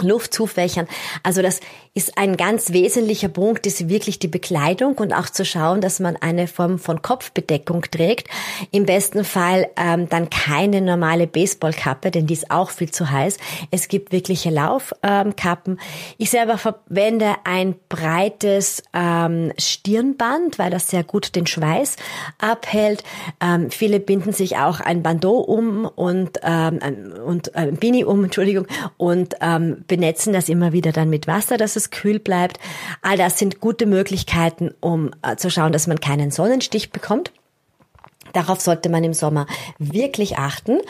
Luft 0.03 0.35
zufächern. 0.35 0.89
Also 1.23 1.43
das 1.43 1.61
ist 1.97 2.19
ein 2.19 2.37
ganz 2.37 2.73
wesentlicher 2.73 3.29
Punkt, 3.29 3.67
ist 3.67 3.89
wirklich 3.89 4.19
die 4.19 4.27
Bekleidung 4.27 4.95
und 4.99 5.13
auch 5.13 5.31
zu 5.31 5.45
schauen, 5.45 5.81
dass 5.81 6.01
man 6.01 6.17
eine 6.17 6.49
Form 6.49 6.81
von 6.81 7.03
Kopfbedeckung 7.03 7.83
trägt. 7.89 8.29
Im 8.73 8.85
besten 8.85 9.25
Fall 9.25 9.69
ähm, 9.77 10.09
dann 10.09 10.29
keine 10.29 10.81
normale 10.81 11.29
Baseballkappe, 11.29 12.11
denn 12.11 12.27
die 12.27 12.35
ist 12.35 12.51
auch 12.51 12.71
viel 12.71 12.91
zu 12.91 13.13
heiß. 13.13 13.37
Es 13.71 13.87
gibt 13.87 14.11
wirkliche 14.11 14.51
Laufkappen. 14.51 15.73
Ähm, 15.73 15.79
ich 16.19 16.31
selber 16.31 16.59
verwende 16.59 17.37
ein 17.45 17.77
breites 17.89 18.83
ähm, 18.93 19.53
Stirnband, 19.57 20.59
weil 20.59 20.71
das 20.71 20.91
sehr 20.91 21.05
gut 21.05 21.37
den 21.37 21.47
Schweiß 21.47 21.95
abhält. 22.39 23.05
Ähm, 23.41 23.71
viele 23.71 24.01
binden 24.01 24.33
sich 24.33 24.57
auch 24.57 24.81
ein 24.81 25.05
Bandeau 25.05 25.39
um 25.39 25.85
und 25.85 26.41
ähm, 26.43 26.81
und 27.25 27.55
äh, 27.55 27.71
Bini 27.71 28.03
um, 28.03 28.25
Entschuldigung, 28.25 28.67
und 28.97 29.37
ähm, 29.41 29.85
benetzen 29.87 30.33
das 30.33 30.49
immer 30.49 30.73
wieder 30.73 30.91
dann 30.91 31.09
mit 31.09 31.29
Wasser, 31.29 31.57
dass 31.57 31.77
es 31.77 31.84
es 31.85 31.91
kühl 31.91 32.19
bleibt. 32.19 32.59
All 33.03 33.17
das 33.17 33.39
sind 33.39 33.61
gute 33.61 33.87
Möglichkeiten, 33.87 34.75
um 34.81 35.11
äh, 35.23 35.37
zu 35.37 35.51
schauen, 35.51 35.73
dass 35.73 35.87
man 35.87 36.01
keinen 36.01 36.31
Sonnenstich 36.31 36.91
bekommt. 36.91 37.33
Darauf 38.33 38.61
sollte 38.61 38.89
man 38.89 39.05
im 39.05 39.15
Sommer 39.15 39.47
wirklich 39.79 40.39
achten. 40.39 40.81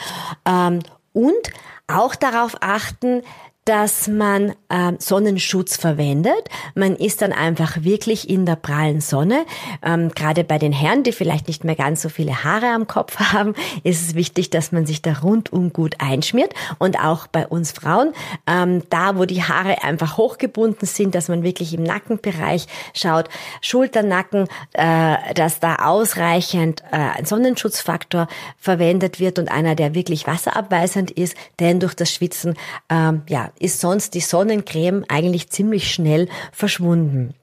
Ähm, 0.47 0.81
und 1.13 1.51
auch 1.87 2.15
darauf 2.15 2.57
achten, 2.61 3.23
dass 3.65 4.09
man 4.09 4.51
äh, 4.69 4.93
Sonnenschutz 4.99 5.77
verwendet. 5.77 6.49
Man 6.75 6.97
ist 6.97 7.23
dann 7.23 7.33
einfach 7.33 7.83
wirklich 7.83 8.29
in 8.29 8.45
der 8.45 8.57
prallen 8.57 9.01
Sonne. 9.01 9.47
Ähm, 9.83 10.11
Gerade 10.11 10.45
bei 10.45 10.59
den 10.59 10.73
Herren, 10.73 11.03
die 11.03 11.13
vielleicht 11.13 11.49
nicht 11.49 11.65
mehr 11.65 11.75
ganz 11.75 12.03
so 12.03 12.11
viele 12.11 12.45
Haare 12.45 12.67
am 12.69 12.87
Kopf 12.87 13.17
haben, 13.33 13.55
ist 13.83 14.03
es 14.03 14.15
wichtig, 14.15 14.51
dass 14.51 14.73
man 14.73 14.85
sich 14.85 15.01
da 15.01 15.15
rundum 15.15 15.73
gut 15.73 15.97
einschmiert. 15.99 16.53
Und 16.79 17.03
auch 17.03 17.27
bei 17.27 17.47
uns 17.47 17.73
Frauen, 17.73 18.13
ähm, 18.47 18.83
da 18.91 19.17
wo 19.17 19.25
die 19.25 19.43
Haare 19.43 19.83
einfach 19.83 20.19
hochgebunden 20.19 20.87
sind, 20.87 21.15
dass 21.15 21.29
man 21.29 21.43
wirklich 21.43 21.73
im 21.73 21.83
Nackenbereich 21.83 22.67
schaut, 22.93 23.31
Schulternacken, 23.63 24.47
äh, 24.75 25.35
dass 25.35 25.61
da 25.61 25.77
ausreichend 25.77 26.83
äh, 26.93 26.97
ein 26.97 27.25
Sonnenschutzfaktor 27.25 28.29
verwendet 28.59 29.21
wird 29.21 29.39
und 29.39 29.51
einer, 29.51 29.75
der 29.75 29.95
wirklich 29.95 30.27
wasserabweisend 30.27 31.11
ist, 31.11 31.35
denn 31.61 31.81
durch 31.81 31.95
das 31.95 32.13
Schwitzen 32.13 32.55
ähm, 32.91 33.23
ja 33.29 33.54
ist 33.59 33.81
sonst 33.81 34.15
die 34.15 34.21
Sonnencreme 34.21 35.05
eigentlich 35.09 35.51
ziemlich 35.51 35.93
schnell 35.93 36.29
verschwunden. 36.53 37.35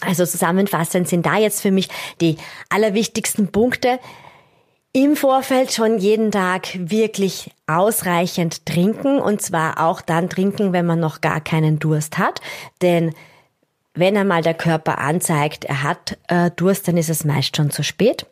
Also 0.00 0.26
zusammenfassend 0.26 1.08
sind 1.08 1.24
da 1.24 1.38
jetzt 1.38 1.62
für 1.62 1.70
mich 1.70 1.88
die 2.20 2.36
allerwichtigsten 2.68 3.48
Punkte. 3.48 3.98
Im 4.92 5.16
Vorfeld 5.16 5.72
schon 5.72 5.98
jeden 5.98 6.30
Tag 6.30 6.68
wirklich 6.74 7.50
ausreichend 7.66 8.64
trinken 8.66 9.18
und 9.18 9.42
zwar 9.42 9.80
auch 9.80 10.00
dann 10.00 10.30
trinken, 10.30 10.72
wenn 10.72 10.86
man 10.86 11.00
noch 11.00 11.20
gar 11.20 11.40
keinen 11.40 11.78
Durst 11.78 12.18
hat, 12.18 12.40
denn 12.82 13.14
wenn 13.94 14.16
einmal 14.16 14.42
der 14.42 14.54
Körper 14.54 14.98
anzeigt, 14.98 15.64
er 15.64 15.82
hat 15.82 16.18
äh, 16.28 16.50
Durst, 16.50 16.86
dann 16.86 16.98
ist 16.98 17.08
es 17.08 17.24
meist 17.24 17.56
schon 17.56 17.70
zu 17.70 17.82
spät 17.82 18.26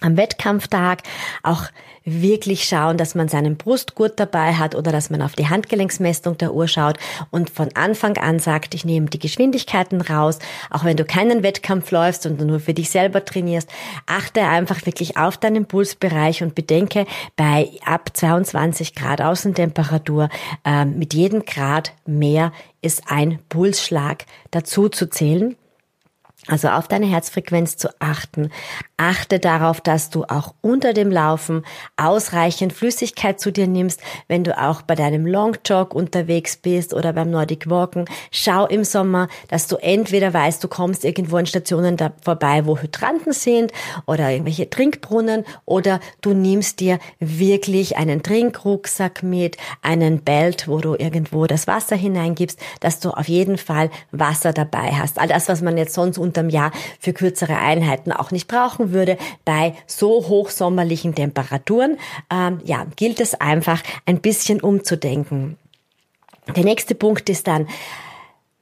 am 0.00 0.16
Wettkampftag 0.16 1.02
auch 1.42 1.64
wirklich 2.10 2.64
schauen, 2.64 2.96
dass 2.96 3.14
man 3.14 3.28
seinen 3.28 3.56
Brustgurt 3.56 4.18
dabei 4.18 4.54
hat 4.54 4.74
oder 4.74 4.92
dass 4.92 5.10
man 5.10 5.22
auf 5.22 5.34
die 5.34 5.48
Handgelenksmessung 5.48 6.38
der 6.38 6.54
Uhr 6.54 6.68
schaut 6.68 6.98
und 7.30 7.50
von 7.50 7.68
Anfang 7.74 8.16
an 8.18 8.38
sagt, 8.38 8.74
ich 8.74 8.84
nehme 8.84 9.06
die 9.06 9.18
Geschwindigkeiten 9.18 10.00
raus, 10.00 10.38
auch 10.70 10.84
wenn 10.84 10.96
du 10.96 11.04
keinen 11.04 11.42
Wettkampf 11.42 11.90
läufst 11.90 12.26
und 12.26 12.40
nur 12.40 12.60
für 12.60 12.74
dich 12.74 12.90
selber 12.90 13.24
trainierst, 13.24 13.68
achte 14.06 14.42
einfach 14.42 14.84
wirklich 14.86 15.16
auf 15.16 15.36
deinen 15.36 15.66
Pulsbereich 15.66 16.42
und 16.42 16.54
bedenke, 16.54 17.06
bei 17.36 17.70
ab 17.84 18.10
22 18.14 18.94
Grad 18.94 19.20
Außentemperatur 19.20 20.28
äh, 20.64 20.84
mit 20.84 21.14
jedem 21.14 21.44
Grad 21.44 21.92
mehr 22.06 22.52
ist 22.80 23.04
ein 23.08 23.38
Pulsschlag 23.48 24.24
dazu 24.50 24.88
zu 24.88 25.08
zählen. 25.08 25.56
Also 26.46 26.68
auf 26.68 26.86
deine 26.86 27.06
Herzfrequenz 27.06 27.76
zu 27.76 27.88
achten. 27.98 28.50
Achte 28.96 29.38
darauf, 29.38 29.80
dass 29.80 30.08
du 30.08 30.24
auch 30.24 30.54
unter 30.60 30.92
dem 30.92 31.10
Laufen 31.10 31.64
ausreichend 31.96 32.72
Flüssigkeit 32.72 33.40
zu 33.40 33.50
dir 33.50 33.66
nimmst, 33.66 34.00
wenn 34.28 34.44
du 34.44 34.58
auch 34.58 34.82
bei 34.82 34.94
deinem 34.94 35.26
Long 35.26 35.56
Jog 35.66 35.94
unterwegs 35.94 36.56
bist 36.56 36.94
oder 36.94 37.12
beim 37.12 37.30
Nordic 37.30 37.68
Walken. 37.68 38.06
Schau 38.30 38.66
im 38.66 38.84
Sommer, 38.84 39.28
dass 39.48 39.66
du 39.66 39.76
entweder 39.76 40.32
weißt, 40.32 40.62
du 40.62 40.68
kommst 40.68 41.04
irgendwo 41.04 41.36
an 41.36 41.46
Stationen 41.46 41.96
da 41.96 42.12
vorbei, 42.22 42.66
wo 42.66 42.78
Hydranten 42.78 43.32
sind 43.32 43.72
oder 44.06 44.30
irgendwelche 44.30 44.70
Trinkbrunnen 44.70 45.44
oder 45.64 46.00
du 46.20 46.34
nimmst 46.34 46.80
dir 46.80 46.98
wirklich 47.18 47.96
einen 47.96 48.22
Trinkrucksack 48.22 49.22
mit, 49.22 49.56
einen 49.82 50.22
Belt, 50.22 50.66
wo 50.68 50.78
du 50.78 50.94
irgendwo 50.94 51.46
das 51.46 51.66
Wasser 51.66 51.96
hineingibst, 51.96 52.58
dass 52.80 53.00
du 53.00 53.10
auf 53.10 53.28
jeden 53.28 53.58
Fall 53.58 53.90
Wasser 54.12 54.52
dabei 54.52 54.92
hast. 54.92 55.18
All 55.18 55.28
das, 55.28 55.48
was 55.48 55.62
man 55.62 55.76
jetzt 55.76 55.94
sonst 55.94 56.16
unterm 56.28 56.48
Jahr 56.48 56.72
für 57.00 57.12
kürzere 57.12 57.56
Einheiten 57.56 58.12
auch 58.12 58.30
nicht 58.30 58.48
brauchen 58.48 58.92
würde. 58.92 59.18
Bei 59.44 59.74
so 59.86 60.28
hochsommerlichen 60.28 61.14
Temperaturen 61.14 61.98
ähm, 62.30 62.60
ja, 62.64 62.86
gilt 62.96 63.20
es 63.20 63.34
einfach 63.34 63.82
ein 64.06 64.20
bisschen 64.20 64.60
umzudenken. 64.60 65.56
Der 66.56 66.64
nächste 66.64 66.94
Punkt 66.94 67.28
ist 67.28 67.46
dann, 67.46 67.68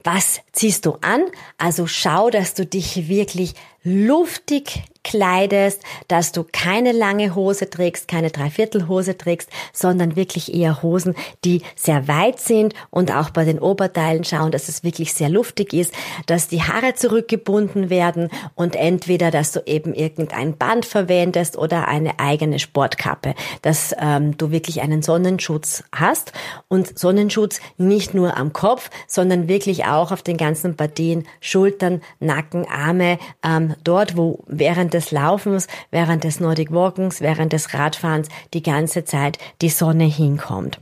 was 0.02 0.40
ziehst 0.52 0.86
du 0.86 0.98
an? 1.00 1.22
Also 1.58 1.86
schau, 1.86 2.30
dass 2.30 2.54
du 2.54 2.64
dich 2.64 3.08
wirklich 3.08 3.54
luftig 3.86 4.82
kleidest, 5.06 5.82
dass 6.08 6.32
du 6.32 6.44
keine 6.50 6.90
lange 6.90 7.36
Hose 7.36 7.70
trägst, 7.70 8.08
keine 8.08 8.30
Dreiviertelhose 8.32 9.16
trägst, 9.16 9.48
sondern 9.72 10.16
wirklich 10.16 10.52
eher 10.52 10.82
Hosen, 10.82 11.14
die 11.44 11.62
sehr 11.76 12.08
weit 12.08 12.40
sind 12.40 12.74
und 12.90 13.12
auch 13.12 13.30
bei 13.30 13.44
den 13.44 13.60
Oberteilen 13.60 14.24
schauen, 14.24 14.50
dass 14.50 14.68
es 14.68 14.82
wirklich 14.82 15.14
sehr 15.14 15.28
luftig 15.28 15.72
ist, 15.72 15.94
dass 16.26 16.48
die 16.48 16.62
Haare 16.62 16.94
zurückgebunden 16.94 17.88
werden 17.88 18.30
und 18.56 18.74
entweder, 18.74 19.30
dass 19.30 19.52
du 19.52 19.62
eben 19.64 19.94
irgendein 19.94 20.56
Band 20.56 20.84
verwendest 20.86 21.56
oder 21.56 21.86
eine 21.86 22.18
eigene 22.18 22.58
Sportkappe, 22.58 23.36
dass 23.62 23.94
ähm, 24.00 24.36
du 24.36 24.50
wirklich 24.50 24.80
einen 24.82 25.02
Sonnenschutz 25.02 25.84
hast 25.94 26.32
und 26.66 26.98
Sonnenschutz 26.98 27.60
nicht 27.76 28.12
nur 28.12 28.36
am 28.36 28.52
Kopf, 28.52 28.90
sondern 29.06 29.46
wirklich 29.46 29.84
auch 29.84 30.10
auf 30.10 30.22
den 30.22 30.36
ganzen 30.36 30.74
Partien, 30.74 31.28
Schultern, 31.40 32.00
Nacken, 32.18 32.66
Arme, 32.66 33.20
ähm, 33.44 33.75
dort, 33.84 34.16
wo 34.16 34.40
während 34.46 34.94
des 34.94 35.10
Laufens, 35.10 35.66
während 35.90 36.24
des 36.24 36.40
Nordic 36.40 36.72
Walkens, 36.72 37.20
während 37.20 37.52
des 37.52 37.74
Radfahrens 37.74 38.28
die 38.54 38.62
ganze 38.62 39.04
Zeit 39.04 39.38
die 39.62 39.68
Sonne 39.68 40.04
hinkommt. 40.04 40.78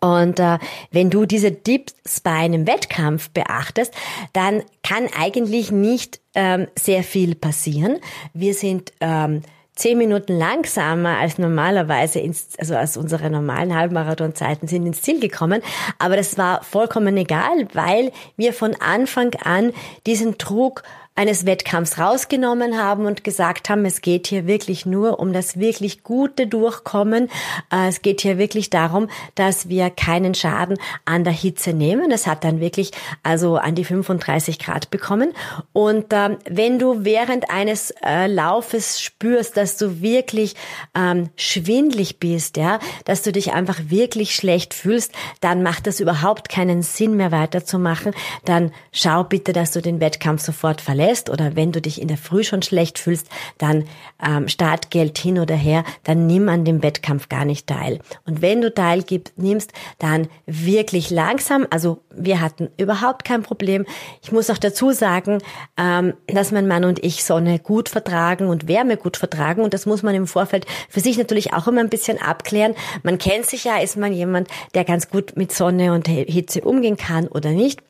Und 0.00 0.40
äh, 0.40 0.58
wenn 0.92 1.10
du 1.10 1.26
diese 1.26 1.62
Tipps 1.62 2.20
bei 2.20 2.32
einem 2.32 2.66
Wettkampf 2.66 3.30
beachtest, 3.30 3.92
dann 4.32 4.62
kann 4.82 5.08
eigentlich 5.18 5.70
nicht 5.70 6.20
ähm, 6.34 6.68
sehr 6.78 7.02
viel 7.02 7.34
passieren. 7.34 7.98
Wir 8.32 8.54
sind 8.54 8.92
ähm, 9.00 9.42
zehn 9.74 9.98
Minuten 9.98 10.38
langsamer 10.38 11.18
als 11.18 11.38
normalerweise, 11.38 12.20
ins, 12.20 12.48
also 12.58 12.76
als 12.76 12.96
unsere 12.96 13.28
normalen 13.28 13.74
Halbmarathonzeiten 13.74 14.68
sind 14.68 14.86
ins 14.86 15.02
Ziel 15.02 15.20
gekommen. 15.20 15.62
Aber 15.98 16.16
das 16.16 16.38
war 16.38 16.62
vollkommen 16.62 17.16
egal, 17.16 17.68
weil 17.72 18.12
wir 18.36 18.52
von 18.52 18.74
Anfang 18.80 19.34
an 19.42 19.72
diesen 20.06 20.38
Druck 20.38 20.82
eines 21.16 21.46
Wettkampfs 21.46 21.98
rausgenommen 21.98 22.76
haben 22.76 23.06
und 23.06 23.22
gesagt 23.22 23.68
haben, 23.68 23.84
es 23.84 24.00
geht 24.00 24.26
hier 24.26 24.48
wirklich 24.48 24.84
nur 24.84 25.20
um 25.20 25.32
das 25.32 25.60
wirklich 25.60 26.02
gute 26.02 26.48
Durchkommen. 26.48 27.30
Äh, 27.70 27.88
es 27.88 28.02
geht 28.02 28.20
hier 28.20 28.36
wirklich 28.36 28.68
darum, 28.68 29.08
dass 29.36 29.68
wir 29.68 29.90
keinen 29.90 30.34
Schaden 30.34 30.76
an 31.04 31.22
der 31.22 31.32
Hitze 31.32 31.72
nehmen. 31.72 32.10
Es 32.10 32.26
hat 32.26 32.42
dann 32.42 32.58
wirklich 32.58 32.90
also 33.22 33.56
an 33.56 33.76
die 33.76 33.84
35 33.84 34.58
Grad 34.58 34.90
bekommen. 34.90 35.32
Und 35.72 36.06
ähm, 36.10 36.38
wenn 36.50 36.80
du 36.80 37.04
während 37.04 37.48
eines 37.48 37.92
äh, 38.04 38.26
Laufes 38.26 39.00
spürst, 39.00 39.56
dass 39.56 39.76
du 39.76 40.00
wirklich 40.00 40.56
ähm, 40.96 41.30
schwindlig 41.36 42.18
bist, 42.18 42.56
ja, 42.56 42.80
dass 43.04 43.22
du 43.22 43.30
dich 43.30 43.52
einfach 43.52 43.78
wirklich 43.86 44.34
schlecht 44.34 44.74
fühlst, 44.74 45.12
dann 45.40 45.62
macht 45.62 45.86
das 45.86 46.00
überhaupt 46.00 46.48
keinen 46.48 46.82
Sinn 46.82 47.16
mehr 47.16 47.30
weiterzumachen. 47.30 48.14
Dann 48.44 48.72
schau 48.90 49.22
bitte, 49.22 49.52
dass 49.52 49.70
du 49.70 49.80
den 49.80 50.00
Wettkampf 50.00 50.42
sofort 50.42 50.80
verlässt 50.80 51.03
lässt 51.04 51.30
oder 51.30 51.56
wenn 51.56 51.72
du 51.72 51.80
dich 51.80 52.00
in 52.00 52.08
der 52.08 52.16
Früh 52.16 52.44
schon 52.44 52.62
schlecht 52.62 52.98
fühlst, 52.98 53.28
dann 53.58 53.84
ähm, 54.24 54.48
Startgeld 54.48 55.18
hin 55.18 55.38
oder 55.38 55.54
her, 55.54 55.84
dann 56.04 56.26
nimm 56.26 56.48
an 56.48 56.64
dem 56.64 56.82
Wettkampf 56.82 57.28
gar 57.28 57.44
nicht 57.44 57.66
teil. 57.66 58.00
Und 58.26 58.42
wenn 58.42 58.60
du 58.60 58.72
teil 58.72 59.04
nimmst, 59.36 59.72
dann 59.98 60.28
wirklich 60.46 61.10
langsam. 61.10 61.66
Also 61.70 61.98
wir 62.10 62.40
hatten 62.40 62.68
überhaupt 62.76 63.24
kein 63.24 63.42
Problem. 63.42 63.84
Ich 64.22 64.32
muss 64.32 64.50
auch 64.50 64.58
dazu 64.58 64.92
sagen, 64.92 65.38
ähm, 65.76 66.14
dass 66.26 66.52
mein 66.52 66.68
Mann 66.68 66.84
und 66.84 67.04
ich 67.04 67.24
Sonne 67.24 67.58
gut 67.58 67.88
vertragen 67.88 68.48
und 68.48 68.68
Wärme 68.68 68.96
gut 68.96 69.16
vertragen 69.16 69.62
und 69.62 69.74
das 69.74 69.86
muss 69.86 70.02
man 70.02 70.14
im 70.14 70.26
Vorfeld 70.26 70.66
für 70.88 71.00
sich 71.00 71.18
natürlich 71.18 71.52
auch 71.52 71.66
immer 71.68 71.80
ein 71.80 71.88
bisschen 71.88 72.20
abklären. 72.20 72.74
Man 73.02 73.18
kennt 73.18 73.46
sich 73.46 73.64
ja, 73.64 73.78
ist 73.78 73.96
man 73.96 74.12
jemand, 74.12 74.48
der 74.74 74.84
ganz 74.84 75.10
gut 75.10 75.36
mit 75.36 75.52
Sonne 75.52 75.92
und 75.92 76.08
Hitze 76.08 76.62
umgehen 76.62 76.96
kann 76.96 77.28
oder 77.28 77.50
nicht. 77.50 77.80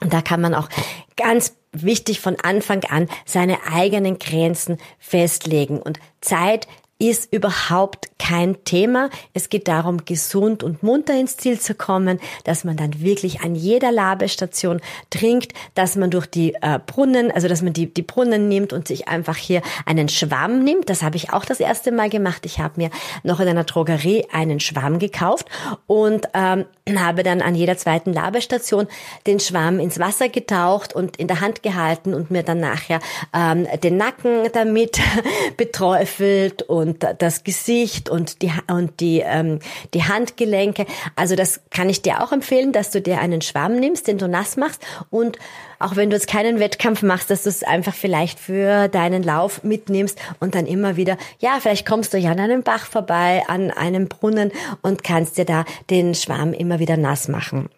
Und 0.00 0.12
da 0.12 0.20
kann 0.22 0.40
man 0.40 0.54
auch 0.54 0.68
ganz 1.16 1.54
wichtig 1.72 2.20
von 2.20 2.36
Anfang 2.42 2.84
an 2.84 3.08
seine 3.24 3.58
eigenen 3.72 4.18
Grenzen 4.18 4.78
festlegen. 4.98 5.80
Und 5.80 5.98
Zeit 6.20 6.66
ist 6.98 7.32
überhaupt 7.32 8.08
kein 8.18 8.64
Thema. 8.64 9.10
Es 9.34 9.50
geht 9.50 9.68
darum, 9.68 10.04
gesund 10.04 10.62
und 10.62 10.82
munter 10.82 11.14
ins 11.18 11.36
Ziel 11.36 11.60
zu 11.60 11.74
kommen, 11.74 12.18
dass 12.44 12.64
man 12.64 12.76
dann 12.76 13.00
wirklich 13.00 13.40
an 13.40 13.54
jeder 13.54 13.92
Labestation 13.92 14.80
trinkt, 15.10 15.52
dass 15.74 15.96
man 15.96 16.10
durch 16.10 16.26
die 16.26 16.54
äh, 16.54 16.78
Brunnen, 16.84 17.30
also 17.30 17.48
dass 17.48 17.60
man 17.62 17.74
die, 17.74 17.92
die 17.92 18.02
Brunnen 18.02 18.48
nimmt 18.48 18.72
und 18.72 18.88
sich 18.88 19.08
einfach 19.08 19.36
hier 19.36 19.60
einen 19.84 20.08
Schwamm 20.08 20.64
nimmt. 20.64 20.88
Das 20.88 21.02
habe 21.02 21.16
ich 21.16 21.32
auch 21.32 21.44
das 21.44 21.60
erste 21.60 21.92
Mal 21.92 22.08
gemacht. 22.08 22.46
Ich 22.46 22.58
habe 22.58 22.74
mir 22.76 22.90
noch 23.22 23.40
in 23.40 23.48
einer 23.48 23.64
Drogerie 23.64 24.26
einen 24.32 24.60
Schwamm 24.60 24.98
gekauft 24.98 25.46
und 25.86 26.26
ähm, 26.32 26.64
habe 26.96 27.22
dann 27.22 27.42
an 27.42 27.54
jeder 27.54 27.76
zweiten 27.76 28.12
Labestation 28.12 28.86
den 29.26 29.40
Schwamm 29.40 29.80
ins 29.80 29.98
Wasser 29.98 30.28
getaucht 30.28 30.94
und 30.94 31.16
in 31.18 31.28
der 31.28 31.40
Hand 31.40 31.62
gehalten 31.62 32.14
und 32.14 32.30
mir 32.30 32.42
dann 32.42 32.60
nachher 32.60 33.00
ähm, 33.34 33.66
den 33.82 33.98
Nacken 33.98 34.48
damit 34.52 35.00
beträufelt 35.56 36.62
und 36.62 36.85
und 36.86 37.06
das 37.18 37.44
Gesicht 37.44 38.08
und 38.08 38.42
die 38.42 38.52
und 38.68 39.00
die 39.00 39.20
ähm, 39.24 39.60
die 39.94 40.04
Handgelenke. 40.04 40.86
Also 41.14 41.36
das 41.36 41.60
kann 41.70 41.88
ich 41.88 42.02
dir 42.02 42.22
auch 42.22 42.32
empfehlen, 42.32 42.72
dass 42.72 42.90
du 42.90 43.00
dir 43.00 43.20
einen 43.20 43.42
Schwamm 43.42 43.76
nimmst, 43.76 44.06
den 44.08 44.18
du 44.18 44.28
nass 44.28 44.56
machst 44.56 44.82
und 45.10 45.38
auch 45.78 45.96
wenn 45.96 46.10
du 46.10 46.16
jetzt 46.16 46.28
keinen 46.28 46.58
Wettkampf 46.58 47.02
machst, 47.02 47.30
dass 47.30 47.42
du 47.42 47.50
es 47.50 47.62
einfach 47.62 47.94
vielleicht 47.94 48.38
für 48.38 48.88
deinen 48.88 49.22
Lauf 49.22 49.62
mitnimmst 49.62 50.18
und 50.40 50.54
dann 50.54 50.66
immer 50.66 50.96
wieder, 50.96 51.18
ja, 51.38 51.58
vielleicht 51.60 51.86
kommst 51.86 52.14
du 52.14 52.18
ja 52.18 52.30
an 52.30 52.40
einem 52.40 52.62
Bach 52.62 52.86
vorbei, 52.86 53.42
an 53.46 53.70
einem 53.70 54.08
Brunnen 54.08 54.52
und 54.82 55.04
kannst 55.04 55.36
dir 55.36 55.44
da 55.44 55.64
den 55.90 56.14
Schwamm 56.14 56.52
immer 56.52 56.78
wieder 56.78 56.96
nass 56.96 57.28
machen. 57.28 57.68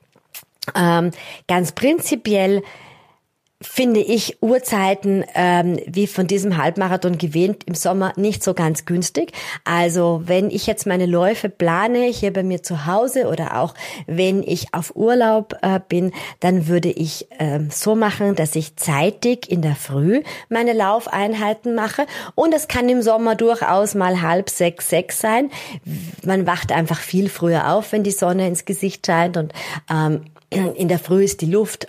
Ähm, 0.77 1.11
ganz 1.49 1.73
prinzipiell 1.73 2.63
finde 3.61 3.99
ich 3.99 4.41
Uhrzeiten 4.41 5.25
ähm, 5.35 5.81
wie 5.87 6.07
von 6.07 6.29
diesem 6.29 6.59
Halbmarathon 6.59 7.19
gewähnt 7.19 7.65
im 7.67 7.75
Sommer 7.75 8.13
nicht 8.15 8.45
so 8.45 8.55
ganz 8.55 8.85
günstig. 8.85 9.33
Also 9.65 10.23
wenn 10.25 10.51
ich 10.51 10.69
jetzt 10.69 10.87
meine 10.87 11.07
Läufe 11.07 11.49
plane 11.49 12.05
hier 12.05 12.33
bei 12.33 12.45
mir 12.45 12.63
zu 12.63 12.87
Hause 12.87 13.27
oder 13.27 13.59
auch 13.59 13.75
wenn 14.07 14.45
ich 14.45 14.75
auf 14.75 14.95
Urlaub 14.95 15.57
äh, 15.63 15.81
bin, 15.89 16.13
dann 16.39 16.69
würde 16.69 16.89
ich 16.89 17.27
ähm, 17.41 17.71
so 17.73 17.97
machen, 17.97 18.37
dass 18.37 18.55
ich 18.55 18.77
zeitig 18.77 19.51
in 19.51 19.61
der 19.61 19.75
Früh 19.75 20.23
meine 20.49 20.73
Laufeinheiten 20.73 21.75
mache 21.75 22.07
und 22.37 22.55
es 22.55 22.69
kann 22.69 22.89
im 22.89 23.03
Sommer 23.03 23.35
durchaus 23.35 23.97
mal 23.97 24.23
halb 24.23 24.51
sechs, 24.51 24.89
sechs 24.89 25.21
sein. 25.21 25.51
Man 26.25 26.47
wacht 26.47 26.71
einfach 26.71 27.01
viel 27.01 27.29
früher 27.29 27.73
auf, 27.73 27.91
wenn 27.91 28.05
die 28.05 28.13
Sonne 28.13 28.47
ins 28.47 28.67
Gesicht 28.67 29.05
scheint 29.05 29.37
und 29.37 29.53
ähm, 29.91 30.27
in 30.51 30.87
der 30.87 31.01
Früh 31.01 31.25
ist 31.25 31.41
die 31.41 31.51
Luft 31.51 31.89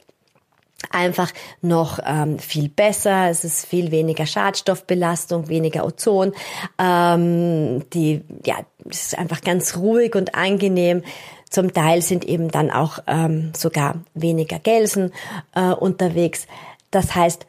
einfach 0.92 1.32
noch 1.62 2.00
ähm, 2.06 2.40
viel 2.40 2.70
besser. 2.70 3.30
Es 3.30 3.44
ist 3.44 3.66
viel 3.66 3.92
weniger 3.92 4.26
Schadstoffbelastung, 4.26 5.48
weniger 5.48 5.86
Ozon. 5.86 6.34
Ähm, 6.78 7.90
die, 7.92 8.22
ja, 8.46 8.58
es 8.90 9.08
ist 9.08 9.18
einfach 9.18 9.42
ganz 9.42 9.78
ruhig 9.78 10.16
und 10.16 10.36
angenehm. 10.36 11.04
Zum 11.50 11.74
Teil 11.74 12.02
sind 12.02 12.26
eben 12.26 12.50
dann 12.50 12.70
auch 12.72 13.00
ähm, 13.08 13.52
sogar 13.56 13.96
weniger 14.14 14.60
Gelsen 14.60 15.12
äh, 15.56 15.72
unterwegs. 15.72 16.48
Das 16.92 17.16
heißt, 17.16 17.46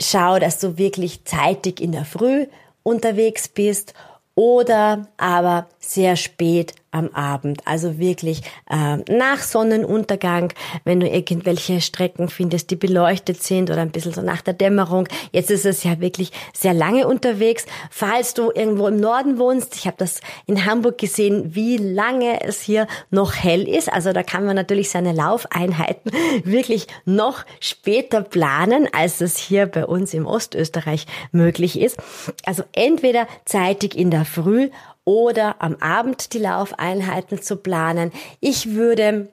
schau, 0.00 0.38
dass 0.38 0.58
du 0.58 0.78
wirklich 0.78 1.24
zeitig 1.24 1.80
in 1.80 1.92
der 1.92 2.04
Früh 2.04 2.46
unterwegs 2.82 3.48
bist 3.48 3.94
oder 4.34 5.08
aber 5.16 5.66
sehr 5.78 6.16
spät 6.16 6.74
am 6.90 7.08
Abend. 7.10 7.60
Also 7.66 7.98
wirklich 7.98 8.42
äh, 8.70 8.96
nach 9.12 9.38
Sonnenuntergang, 9.38 10.52
wenn 10.84 11.00
du 11.00 11.08
irgendwelche 11.08 11.80
Strecken 11.80 12.28
findest, 12.28 12.70
die 12.70 12.76
beleuchtet 12.76 13.42
sind 13.42 13.70
oder 13.70 13.82
ein 13.82 13.90
bisschen 13.90 14.12
so 14.12 14.22
nach 14.22 14.40
der 14.40 14.54
Dämmerung. 14.54 15.08
Jetzt 15.32 15.50
ist 15.50 15.66
es 15.66 15.84
ja 15.84 16.00
wirklich 16.00 16.32
sehr 16.54 16.74
lange 16.74 17.06
unterwegs. 17.06 17.66
Falls 17.90 18.34
du 18.34 18.50
irgendwo 18.50 18.88
im 18.88 19.00
Norden 19.00 19.38
wohnst, 19.38 19.76
ich 19.76 19.86
habe 19.86 19.96
das 19.98 20.20
in 20.46 20.64
Hamburg 20.64 20.98
gesehen, 20.98 21.54
wie 21.54 21.76
lange 21.76 22.42
es 22.42 22.62
hier 22.62 22.86
noch 23.10 23.34
hell 23.34 23.68
ist. 23.68 23.92
Also 23.92 24.12
da 24.12 24.22
kann 24.22 24.44
man 24.44 24.56
natürlich 24.56 24.90
seine 24.90 25.12
Laufeinheiten 25.12 26.10
wirklich 26.44 26.86
noch 27.04 27.44
später 27.60 28.22
planen, 28.22 28.88
als 28.92 29.20
es 29.20 29.36
hier 29.36 29.66
bei 29.66 29.84
uns 29.84 30.14
im 30.14 30.26
Ostösterreich 30.26 31.06
möglich 31.32 31.78
ist. 31.78 31.98
Also 32.44 32.64
entweder 32.72 33.26
zeitig 33.44 33.96
in 33.96 34.10
der 34.10 34.24
Früh 34.24 34.70
oder 35.08 35.56
am 35.60 35.76
Abend 35.76 36.34
die 36.34 36.38
Laufeinheiten 36.38 37.40
zu 37.40 37.56
planen. 37.56 38.12
Ich 38.40 38.74
würde 38.74 39.28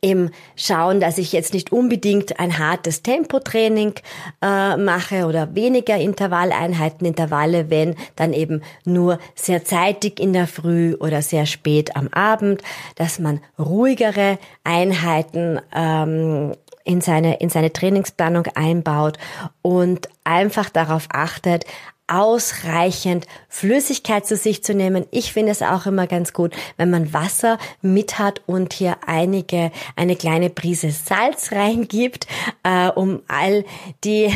im 0.00 0.30
Schauen, 0.56 0.98
dass 0.98 1.18
ich 1.18 1.30
jetzt 1.32 1.54
nicht 1.54 1.70
unbedingt 1.70 2.40
ein 2.40 2.58
hartes 2.58 3.04
Tempotraining 3.04 3.94
äh, 4.42 4.76
mache 4.76 5.26
oder 5.26 5.54
weniger 5.54 5.96
Intervalleinheiten, 5.96 7.06
Intervalle, 7.06 7.70
wenn 7.70 7.94
dann 8.16 8.32
eben 8.32 8.62
nur 8.84 9.20
sehr 9.36 9.64
zeitig 9.64 10.18
in 10.18 10.32
der 10.32 10.48
Früh 10.48 10.96
oder 10.96 11.22
sehr 11.22 11.46
spät 11.46 11.94
am 11.94 12.08
Abend, 12.08 12.60
dass 12.96 13.20
man 13.20 13.40
ruhigere 13.56 14.38
Einheiten 14.64 15.60
ähm, 15.72 16.54
in 16.82 17.00
seine, 17.00 17.36
in 17.36 17.48
seine 17.48 17.72
Trainingsplanung 17.72 18.46
einbaut 18.56 19.18
und 19.62 20.08
einfach 20.24 20.68
darauf 20.68 21.06
achtet, 21.12 21.64
ausreichend 22.06 23.26
Flüssigkeit 23.48 24.26
zu 24.26 24.36
sich 24.36 24.62
zu 24.62 24.74
nehmen. 24.74 25.06
Ich 25.10 25.32
finde 25.32 25.52
es 25.52 25.62
auch 25.62 25.86
immer 25.86 26.06
ganz 26.06 26.32
gut, 26.32 26.54
wenn 26.76 26.90
man 26.90 27.12
Wasser 27.12 27.58
mit 27.80 28.18
hat 28.18 28.42
und 28.46 28.74
hier 28.74 28.96
einige, 29.06 29.70
eine 29.96 30.16
kleine 30.16 30.50
Prise 30.50 30.90
Salz 30.90 31.52
reingibt, 31.52 32.26
äh, 32.62 32.88
um 32.90 33.22
all 33.28 33.64
die 34.04 34.24
äh, 34.24 34.32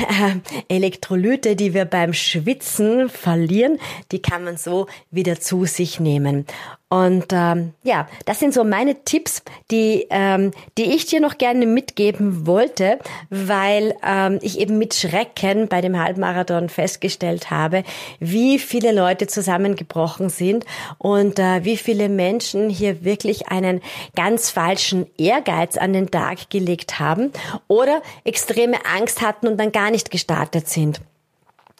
Elektrolyte, 0.68 1.56
die 1.56 1.74
wir 1.74 1.84
beim 1.84 2.14
Schwitzen 2.14 3.08
verlieren, 3.08 3.78
die 4.12 4.22
kann 4.22 4.44
man 4.44 4.56
so 4.56 4.86
wieder 5.10 5.40
zu 5.40 5.66
sich 5.66 6.00
nehmen. 6.00 6.46
Und 6.90 7.26
ähm, 7.32 7.74
ja, 7.82 8.08
das 8.24 8.40
sind 8.40 8.54
so 8.54 8.64
meine 8.64 9.04
Tipps, 9.04 9.42
die, 9.70 10.06
ähm, 10.08 10.52
die 10.78 10.94
ich 10.94 11.04
dir 11.04 11.20
noch 11.20 11.36
gerne 11.36 11.66
mitgeben 11.66 12.46
wollte, 12.46 12.98
weil 13.28 13.94
ähm, 14.02 14.38
ich 14.40 14.58
eben 14.58 14.78
mit 14.78 14.94
Schrecken 14.94 15.68
bei 15.68 15.82
dem 15.82 16.02
Halbmarathon 16.02 16.70
festgestellt 16.70 17.50
habe, 17.50 17.84
wie 18.20 18.58
viele 18.58 18.92
Leute 18.92 19.26
zusammengebrochen 19.26 20.30
sind 20.30 20.64
und 20.96 21.38
äh, 21.38 21.62
wie 21.64 21.76
viele 21.76 22.08
Menschen 22.08 22.70
hier 22.70 23.04
wirklich 23.04 23.48
einen 23.48 23.82
ganz 24.16 24.48
falschen 24.48 25.06
Ehrgeiz 25.18 25.76
an 25.76 25.92
den 25.92 26.10
Tag 26.10 26.48
gelegt 26.48 26.98
haben 26.98 27.32
oder 27.66 28.00
extreme 28.24 28.78
Angst 28.86 29.20
hatten 29.20 29.46
und 29.46 29.58
dann 29.58 29.72
gar 29.72 29.90
nicht 29.90 30.10
gestartet 30.10 30.68
sind. 30.68 31.02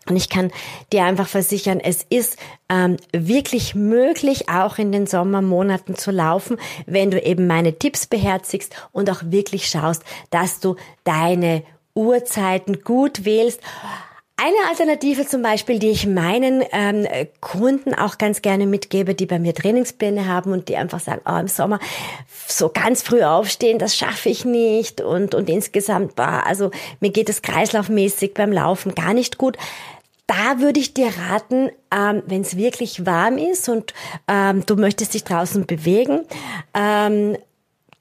Und 0.08 0.16
ich 0.16 0.28
kann 0.28 0.50
dir 0.92 1.04
einfach 1.04 1.28
versichern, 1.28 1.80
es 1.80 2.04
ist 2.08 2.38
ähm, 2.68 2.96
wirklich 3.12 3.74
möglich, 3.74 4.48
auch 4.48 4.78
in 4.78 4.92
den 4.92 5.06
Sommermonaten 5.06 5.96
zu 5.96 6.10
laufen, 6.10 6.58
wenn 6.86 7.10
du 7.10 7.20
eben 7.20 7.46
meine 7.46 7.78
Tipps 7.78 8.06
beherzigst 8.06 8.74
und 8.92 9.10
auch 9.10 9.22
wirklich 9.24 9.68
schaust, 9.68 10.02
dass 10.30 10.60
du 10.60 10.76
deine 11.04 11.62
Uhrzeiten 11.94 12.82
gut 12.82 13.24
wählst. 13.24 13.60
Eine 14.40 14.68
Alternative 14.70 15.26
zum 15.26 15.42
Beispiel, 15.42 15.80
die 15.80 15.90
ich 15.90 16.06
meinen 16.06 16.62
ähm, 16.70 17.08
Kunden 17.40 17.92
auch 17.92 18.18
ganz 18.18 18.40
gerne 18.40 18.66
mitgebe, 18.66 19.16
die 19.16 19.26
bei 19.26 19.40
mir 19.40 19.52
Trainingspläne 19.52 20.28
haben 20.28 20.52
und 20.52 20.68
die 20.68 20.76
einfach 20.76 21.00
sagen, 21.00 21.22
oh, 21.28 21.38
im 21.38 21.48
Sommer 21.48 21.80
so 22.46 22.68
ganz 22.68 23.02
früh 23.02 23.24
aufstehen, 23.24 23.80
das 23.80 23.96
schaffe 23.96 24.28
ich 24.28 24.44
nicht 24.44 25.00
und, 25.00 25.34
und 25.34 25.50
insgesamt, 25.50 26.14
bah, 26.14 26.44
also 26.46 26.70
mir 27.00 27.10
geht 27.10 27.28
es 27.28 27.42
kreislaufmäßig 27.42 28.34
beim 28.34 28.52
Laufen 28.52 28.94
gar 28.94 29.12
nicht 29.12 29.38
gut 29.38 29.56
da 30.28 30.60
würde 30.60 30.78
ich 30.78 30.94
dir 30.94 31.10
raten, 31.18 31.70
ähm, 31.90 32.22
wenn 32.26 32.42
es 32.42 32.56
wirklich 32.56 33.04
warm 33.06 33.38
ist 33.38 33.68
und 33.68 33.94
ähm, 34.28 34.64
du 34.64 34.76
möchtest 34.76 35.14
dich 35.14 35.24
draußen 35.24 35.66
bewegen, 35.66 36.20
ähm, 36.74 37.36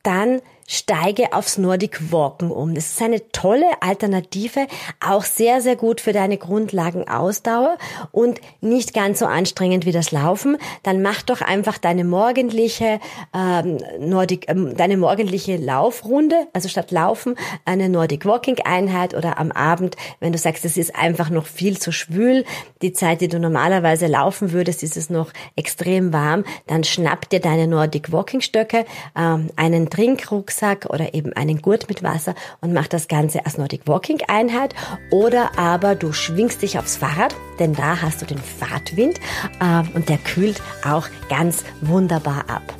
dann 0.03 0.41
steige 0.69 1.31
aufs 1.31 1.57
Nordic 1.57 2.11
Walken 2.11 2.51
um. 2.51 2.75
Das 2.75 2.87
ist 2.87 3.01
eine 3.01 3.31
tolle 3.31 3.65
Alternative, 3.79 4.67
auch 4.99 5.23
sehr, 5.23 5.61
sehr 5.61 5.77
gut 5.77 6.01
für 6.01 6.11
deine 6.11 6.37
Grundlagenausdauer 6.37 7.77
und 8.11 8.41
nicht 8.59 8.93
ganz 8.93 9.19
so 9.19 9.25
anstrengend 9.25 9.85
wie 9.85 9.93
das 9.93 10.11
Laufen. 10.11 10.57
Dann 10.83 11.01
mach 11.01 11.21
doch 11.21 11.41
einfach 11.41 11.77
deine 11.77 12.03
morgendliche 12.03 12.99
ähm, 13.33 13.77
Nordic, 13.99 14.49
ähm, 14.49 14.75
deine 14.75 14.97
morgendliche 14.97 15.55
Laufrunde, 15.55 16.47
also 16.51 16.67
statt 16.67 16.91
Laufen 16.91 17.35
eine 17.63 17.87
Nordic 17.87 18.25
Walking 18.25 18.57
Einheit 18.65 19.13
oder 19.13 19.39
am 19.39 19.53
Abend, 19.53 19.95
wenn 20.19 20.33
du 20.33 20.37
sagst, 20.37 20.65
es 20.65 20.75
ist 20.75 20.95
einfach 20.95 21.29
noch 21.29 21.45
viel 21.45 21.79
zu 21.79 21.93
schwül, 21.93 22.43
die 22.81 22.91
Zeit, 22.91 23.21
die 23.21 23.29
du 23.29 23.39
normalerweise 23.39 24.07
laufen 24.07 24.51
würdest, 24.51 24.83
ist 24.83 24.97
es 24.97 25.09
noch 25.09 25.31
extrem 25.55 26.11
warm, 26.11 26.43
dann 26.67 26.83
schnapp 26.83 27.29
dir 27.29 27.39
deine 27.39 27.67
Nordic 27.67 28.11
Walking 28.11 28.41
Stöcke, 28.41 28.85
ähm, 29.15 29.49
einen 29.55 29.89
Trinkrucksack 29.89 30.56
Rucksack 30.57 30.87
oder 30.89 31.13
eben 31.13 31.33
einen 31.33 31.61
Gurt 31.61 31.87
mit 31.87 32.03
Wasser 32.03 32.33
und 32.61 32.73
mach 32.73 32.87
das 32.87 33.07
Ganze 33.07 33.45
als 33.45 33.57
Nordic 33.57 33.81
Walking 33.85 34.21
Einheit 34.27 34.73
oder 35.11 35.57
aber 35.57 35.95
du 35.95 36.13
schwingst 36.13 36.61
dich 36.61 36.79
aufs 36.79 36.97
Fahrrad, 36.97 37.35
denn 37.59 37.73
da 37.73 38.01
hast 38.01 38.21
du 38.21 38.25
den 38.25 38.39
Fahrtwind 38.39 39.19
äh, 39.59 39.83
und 39.95 40.09
der 40.09 40.17
kühlt 40.17 40.61
auch 40.85 41.07
ganz 41.29 41.63
wunderbar 41.81 42.45
ab. 42.49 42.73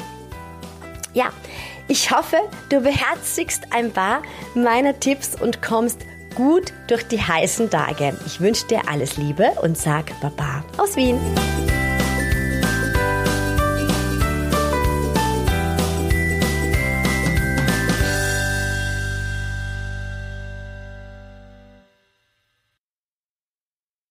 Ja, 1.14 1.30
ich 1.88 2.12
hoffe, 2.12 2.38
du 2.70 2.82
beherzigst 2.82 3.68
ein 3.72 3.92
paar 3.92 4.22
meiner 4.56 5.00
Tipps 5.00 5.40
und 5.40 5.62
kommst 5.62 6.00
gut 6.36 6.74
durch 6.88 7.08
die 7.08 7.22
heißen 7.22 7.70
Tage. 7.70 8.18
Ich 8.26 8.40
wünsche 8.40 8.68
dir 8.68 8.82
alles 8.90 9.18
Liebe 9.18 9.52
und 9.62 9.78
sag 9.78 10.20
Baba 10.20 10.64
aus 10.78 10.96
Wien. 10.96 11.20